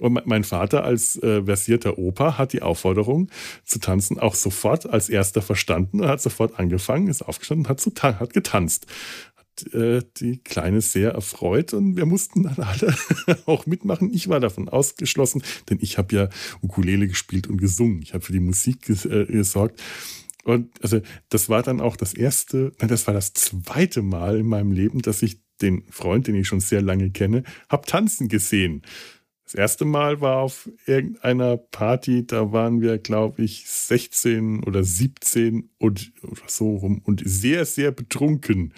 Und 0.00 0.26
mein 0.26 0.42
Vater 0.42 0.82
als 0.82 1.22
äh, 1.22 1.44
versierter 1.44 1.98
Opa 1.98 2.36
hat 2.36 2.52
die 2.52 2.62
Aufforderung 2.62 3.30
zu 3.64 3.78
tanzen 3.78 4.18
auch 4.18 4.34
sofort 4.34 4.88
als 4.88 5.08
erster 5.08 5.40
verstanden 5.40 6.00
und 6.00 6.08
hat 6.08 6.20
sofort 6.20 6.58
angefangen, 6.58 7.06
ist 7.06 7.22
aufgestanden 7.22 7.68
hat, 7.68 7.78
zu, 7.78 7.92
hat 8.02 8.32
getanzt 8.32 8.86
äh, 9.74 10.02
die 10.16 10.38
Kleine 10.38 10.80
sehr 10.80 11.12
erfreut 11.12 11.74
und 11.74 11.96
wir 11.96 12.06
mussten 12.06 12.42
dann 12.44 12.58
alle 12.58 12.94
auch 13.46 13.66
mitmachen. 13.66 14.12
Ich 14.12 14.28
war 14.28 14.40
davon 14.40 14.68
ausgeschlossen, 14.68 15.42
denn 15.70 15.78
ich 15.80 15.98
habe 15.98 16.14
ja 16.14 16.28
Ukulele 16.62 17.08
gespielt 17.08 17.46
und 17.46 17.58
gesungen. 17.58 18.02
Ich 18.02 18.14
habe 18.14 18.24
für 18.24 18.32
die 18.32 18.40
Musik 18.40 18.88
äh, 18.88 19.26
gesorgt. 19.26 19.80
Und 20.44 20.82
also 20.82 21.00
das 21.28 21.48
war 21.48 21.62
dann 21.62 21.80
auch 21.80 21.96
das 21.96 22.14
erste, 22.14 22.72
nein, 22.80 22.88
das 22.88 23.06
war 23.06 23.14
das 23.14 23.34
zweite 23.34 24.02
Mal 24.02 24.38
in 24.38 24.46
meinem 24.46 24.72
Leben, 24.72 25.02
dass 25.02 25.22
ich 25.22 25.40
den 25.60 25.84
Freund, 25.90 26.26
den 26.26 26.36
ich 26.36 26.48
schon 26.48 26.60
sehr 26.60 26.80
lange 26.80 27.10
kenne, 27.10 27.42
habe 27.68 27.86
tanzen 27.86 28.28
gesehen. 28.28 28.82
Das 29.48 29.54
erste 29.54 29.86
Mal 29.86 30.20
war 30.20 30.38
auf 30.38 30.70
irgendeiner 30.84 31.56
Party, 31.56 32.26
da 32.26 32.52
waren 32.52 32.82
wir, 32.82 32.98
glaube 32.98 33.42
ich, 33.42 33.66
16 33.66 34.62
oder 34.62 34.84
17 34.84 35.70
und 35.78 36.12
oder 36.22 36.42
so 36.48 36.76
rum 36.76 37.00
und 37.02 37.22
sehr, 37.24 37.64
sehr 37.64 37.90
betrunken. 37.90 38.74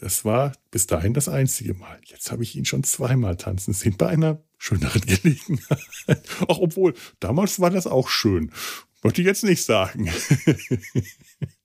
Das 0.00 0.24
war 0.24 0.52
bis 0.70 0.86
dahin 0.86 1.14
das 1.14 1.28
einzige 1.28 1.74
Mal. 1.74 2.00
Jetzt 2.04 2.32
habe 2.32 2.42
ich 2.42 2.56
ihn 2.56 2.64
schon 2.64 2.84
zweimal 2.84 3.36
tanzen 3.36 3.72
sehen 3.72 3.96
bei 3.96 4.08
einer 4.08 4.42
schöneren 4.58 5.00
Gelegenheit. 5.06 6.22
Auch 6.48 6.58
obwohl, 6.58 6.94
damals 7.20 7.60
war 7.60 7.70
das 7.70 7.86
auch 7.86 8.08
schön. 8.08 8.50
Wollte 9.02 9.20
ich 9.20 9.26
jetzt 9.26 9.44
nicht 9.44 9.64
sagen. 9.64 10.10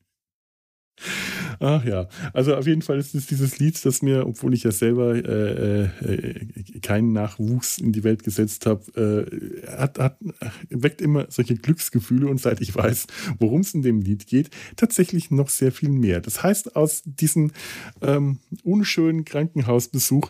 Ach 1.60 1.84
ja, 1.84 2.08
also 2.34 2.56
auf 2.56 2.68
jeden 2.68 2.82
Fall 2.82 3.00
ist 3.00 3.16
es 3.16 3.28
dieses 3.28 3.60
Lied, 3.60 3.84
das 3.86 4.02
mir, 4.02 4.26
obwohl 4.26 4.54
ich 4.54 4.64
ja 4.64 4.72
selber 4.72 5.16
äh, 5.16 5.84
äh, 5.84 6.80
keinen 6.82 7.14
Nachwuchs 7.14 7.78
in 7.78 7.92
die 7.92 8.04
Welt 8.04 8.24
gesetzt 8.24 8.66
habe, 8.66 9.28
äh, 9.28 9.68
hat, 9.68 10.00
hat, 10.00 10.18
weckt 10.70 11.02
immer 11.02 11.28
solche 11.30 11.56
Glücksgefühle. 11.56 12.28
Und 12.28 12.40
seit 12.40 12.62
ich 12.62 12.76
weiß, 12.76 13.08
worum 13.40 13.62
es 13.62 13.74
in 13.74 13.82
dem 13.82 14.02
Lied 14.02 14.28
geht, 14.28 14.50
tatsächlich 14.76 15.32
noch 15.32 15.50
sehr 15.50 15.72
viel 15.72 15.90
mehr. 15.90 16.22
Das 16.22 16.44
heißt, 16.44 16.76
aus 16.76 17.02
diesem 17.06 17.52
ähm, 18.02 18.40
unschönen 18.64 19.26
Krankenhausbesuch 19.26 20.30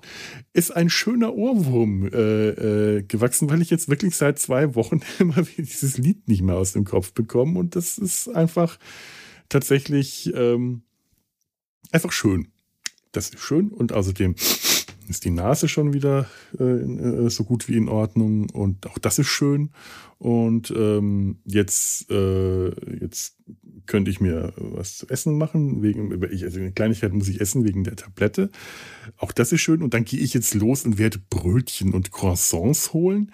ist 0.53 0.75
ein 0.75 0.89
schöner 0.89 1.33
Ohrwurm 1.33 2.07
äh, 2.07 2.49
äh, 2.97 3.03
gewachsen, 3.03 3.49
weil 3.49 3.61
ich 3.61 3.69
jetzt 3.69 3.89
wirklich 3.89 4.15
seit 4.15 4.39
zwei 4.39 4.75
Wochen 4.75 5.01
immer 5.19 5.43
dieses 5.57 5.97
Lied 5.97 6.27
nicht 6.27 6.41
mehr 6.41 6.55
aus 6.55 6.73
dem 6.73 6.85
Kopf 6.85 7.13
bekomme. 7.13 7.59
Und 7.59 7.75
das 7.75 7.97
ist 7.97 8.27
einfach 8.29 8.77
tatsächlich 9.49 10.31
ähm, 10.33 10.83
einfach 11.91 12.11
schön. 12.11 12.49
Das 13.11 13.29
ist 13.29 13.39
schön 13.39 13.69
und 13.69 13.91
außerdem 13.91 14.35
ist 15.09 15.25
die 15.25 15.31
Nase 15.31 15.67
schon 15.67 15.93
wieder 15.93 16.27
äh, 16.59 16.63
äh, 16.63 17.29
so 17.29 17.43
gut 17.43 17.67
wie 17.67 17.75
in 17.75 17.89
Ordnung 17.89 18.49
und 18.51 18.85
auch 18.87 18.99
das 18.99 19.17
ist 19.17 19.27
schön. 19.27 19.71
Und 20.19 20.71
ähm, 20.71 21.39
jetzt, 21.45 22.11
äh, 22.11 22.69
jetzt 22.99 23.37
könnte 23.85 24.11
ich 24.11 24.21
mir 24.21 24.53
was 24.57 24.97
zu 24.97 25.07
essen 25.07 25.37
machen. 25.37 25.81
Wegen, 25.81 26.23
also 26.23 26.59
eine 26.59 26.71
Kleinigkeit 26.73 27.13
muss 27.13 27.29
ich 27.29 27.41
essen 27.41 27.65
wegen 27.65 27.83
der 27.83 27.95
Tablette. 27.95 28.51
Auch 29.17 29.31
das 29.31 29.51
ist 29.51 29.61
schön. 29.61 29.81
Und 29.81 29.93
dann 29.93 30.05
gehe 30.05 30.19
ich 30.19 30.33
jetzt 30.33 30.53
los 30.53 30.85
und 30.85 30.99
werde 30.99 31.19
Brötchen 31.29 31.93
und 31.93 32.11
Croissants 32.11 32.93
holen. 32.93 33.31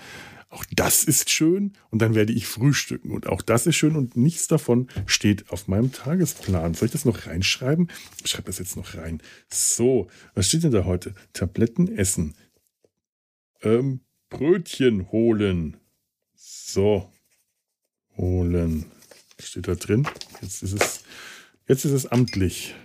Auch 0.56 0.64
das 0.74 1.04
ist 1.04 1.30
schön 1.30 1.74
und 1.90 2.02
dann 2.02 2.16
werde 2.16 2.32
ich 2.32 2.48
frühstücken 2.48 3.12
und 3.12 3.28
auch 3.28 3.42
das 3.42 3.68
ist 3.68 3.76
schön 3.76 3.98
und 3.98 4.16
nichts 4.16 4.48
davon 4.48 4.88
steht 5.06 5.50
auf 5.50 5.68
meinem 5.68 5.92
Tagesplan. 5.92 6.74
Soll 6.74 6.86
ich 6.86 6.94
das 6.94 7.04
noch 7.04 7.28
reinschreiben? 7.28 7.92
Ich 8.24 8.32
schreibe 8.32 8.46
das 8.46 8.60
jetzt 8.60 8.78
noch 8.78 8.96
rein. 8.96 9.22
So, 9.50 10.08
was 10.34 10.48
steht 10.48 10.64
denn 10.64 10.72
da 10.72 10.86
heute? 10.86 11.14
Tabletten 11.34 11.90
essen. 11.98 12.36
Ähm, 13.64 14.00
Brötchen 14.30 15.12
holen. 15.12 15.76
So, 16.36 17.12
holen. 18.16 18.86
Steht 19.38 19.68
da 19.68 19.76
drin? 19.76 20.08
Jetzt 20.42 20.64
ist 20.64 20.72
es, 20.72 21.04
jetzt 21.68 21.84
ist 21.84 21.92
es 21.92 22.06
amtlich. 22.06 22.76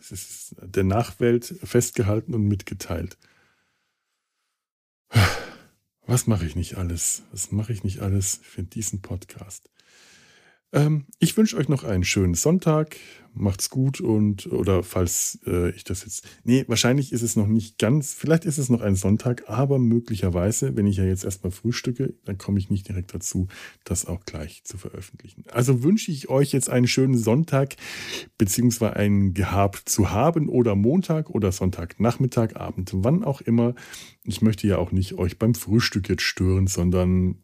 Es 0.00 0.10
ist 0.10 0.56
der 0.62 0.84
Nachwelt 0.84 1.54
festgehalten 1.64 2.32
und 2.32 2.48
mitgeteilt. 2.48 3.18
Was 6.08 6.26
mache 6.26 6.46
ich 6.46 6.56
nicht 6.56 6.78
alles? 6.78 7.22
Was 7.32 7.52
mache 7.52 7.70
ich 7.70 7.84
nicht 7.84 7.98
alles 7.98 8.40
für 8.42 8.62
diesen 8.62 9.02
Podcast? 9.02 9.68
Ähm, 10.72 11.06
ich 11.18 11.36
wünsche 11.36 11.56
euch 11.56 11.68
noch 11.68 11.84
einen 11.84 12.04
schönen 12.04 12.34
Sonntag. 12.34 12.96
Macht's 13.34 13.70
gut 13.70 14.00
und 14.00 14.50
oder 14.50 14.82
falls 14.82 15.38
äh, 15.46 15.70
ich 15.70 15.84
das 15.84 16.02
jetzt. 16.02 16.26
Nee, 16.44 16.64
wahrscheinlich 16.66 17.12
ist 17.12 17.22
es 17.22 17.36
noch 17.36 17.46
nicht 17.46 17.78
ganz, 17.78 18.12
vielleicht 18.12 18.44
ist 18.44 18.58
es 18.58 18.68
noch 18.68 18.80
ein 18.80 18.96
Sonntag, 18.96 19.44
aber 19.46 19.78
möglicherweise, 19.78 20.76
wenn 20.76 20.86
ich 20.86 20.96
ja 20.96 21.04
jetzt 21.04 21.24
erstmal 21.24 21.52
frühstücke, 21.52 22.14
dann 22.24 22.36
komme 22.36 22.58
ich 22.58 22.68
nicht 22.68 22.88
direkt 22.88 23.14
dazu, 23.14 23.46
das 23.84 24.06
auch 24.06 24.24
gleich 24.24 24.64
zu 24.64 24.76
veröffentlichen. 24.76 25.44
Also 25.52 25.84
wünsche 25.84 26.10
ich 26.10 26.28
euch 26.28 26.52
jetzt 26.52 26.68
einen 26.68 26.88
schönen 26.88 27.16
Sonntag, 27.16 27.76
beziehungsweise 28.38 28.96
einen 28.96 29.34
gehabt 29.34 29.88
zu 29.88 30.10
haben 30.10 30.48
oder 30.48 30.74
Montag 30.74 31.30
oder 31.30 31.52
Sonntagnachmittag, 31.52 32.56
Abend, 32.56 32.90
wann 32.92 33.22
auch 33.22 33.40
immer. 33.40 33.74
Ich 34.24 34.42
möchte 34.42 34.66
ja 34.66 34.78
auch 34.78 34.90
nicht 34.90 35.14
euch 35.14 35.38
beim 35.38 35.54
Frühstück 35.54 36.08
jetzt 36.08 36.22
stören, 36.22 36.66
sondern 36.66 37.36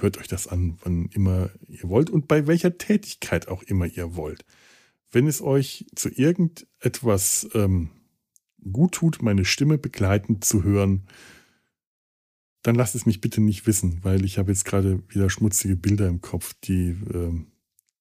hört 0.00 0.18
euch 0.18 0.28
das 0.28 0.46
an, 0.46 0.78
wann 0.82 1.06
immer 1.12 1.50
ihr 1.68 1.88
wollt 1.88 2.10
und 2.10 2.28
bei 2.28 2.46
welcher 2.46 2.78
Tätigkeit 2.78 3.48
auch 3.48 3.62
immer 3.62 3.86
ihr 3.86 4.16
wollt. 4.16 4.44
Wenn 5.12 5.26
es 5.26 5.40
euch 5.40 5.86
zu 5.94 6.08
irgendetwas 6.08 7.48
ähm, 7.54 7.90
gut 8.72 8.92
tut, 8.92 9.22
meine 9.22 9.44
Stimme 9.44 9.78
begleitend 9.78 10.44
zu 10.44 10.64
hören, 10.64 11.06
dann 12.62 12.74
lasst 12.74 12.94
es 12.94 13.06
mich 13.06 13.20
bitte 13.20 13.40
nicht 13.40 13.66
wissen, 13.66 14.00
weil 14.02 14.24
ich 14.24 14.38
habe 14.38 14.50
jetzt 14.50 14.64
gerade 14.64 15.02
wieder 15.08 15.28
schmutzige 15.28 15.76
Bilder 15.76 16.08
im 16.08 16.22
Kopf, 16.22 16.54
die 16.64 16.96
ähm, 17.12 17.48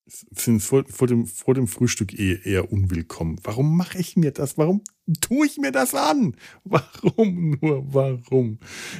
sind 0.05 0.61
vor, 0.61 0.83
vor, 0.87 1.07
dem, 1.07 1.25
vor 1.25 1.53
dem 1.53 1.67
Frühstück 1.67 2.17
eh 2.17 2.39
eher 2.43 2.71
unwillkommen. 2.71 3.39
Warum 3.43 3.77
mache 3.77 3.97
ich 3.97 4.15
mir 4.15 4.31
das? 4.31 4.57
Warum 4.57 4.81
tue 5.21 5.45
ich 5.47 5.57
mir 5.57 5.71
das 5.71 5.95
an? 5.95 6.35
Warum 6.63 7.57
nur? 7.61 7.93
Warum? 7.93 8.59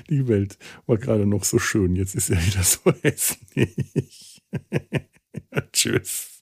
Die 0.10 0.28
Welt 0.28 0.58
war 0.86 0.98
gerade 0.98 1.26
noch 1.26 1.44
so 1.44 1.60
schön. 1.60 1.96
Jetzt 1.96 2.16
ist 2.16 2.30
er 2.30 2.46
wieder 2.46 2.64
so 2.64 2.80
hässlich. 3.02 4.42
Tschüss. 5.74 6.42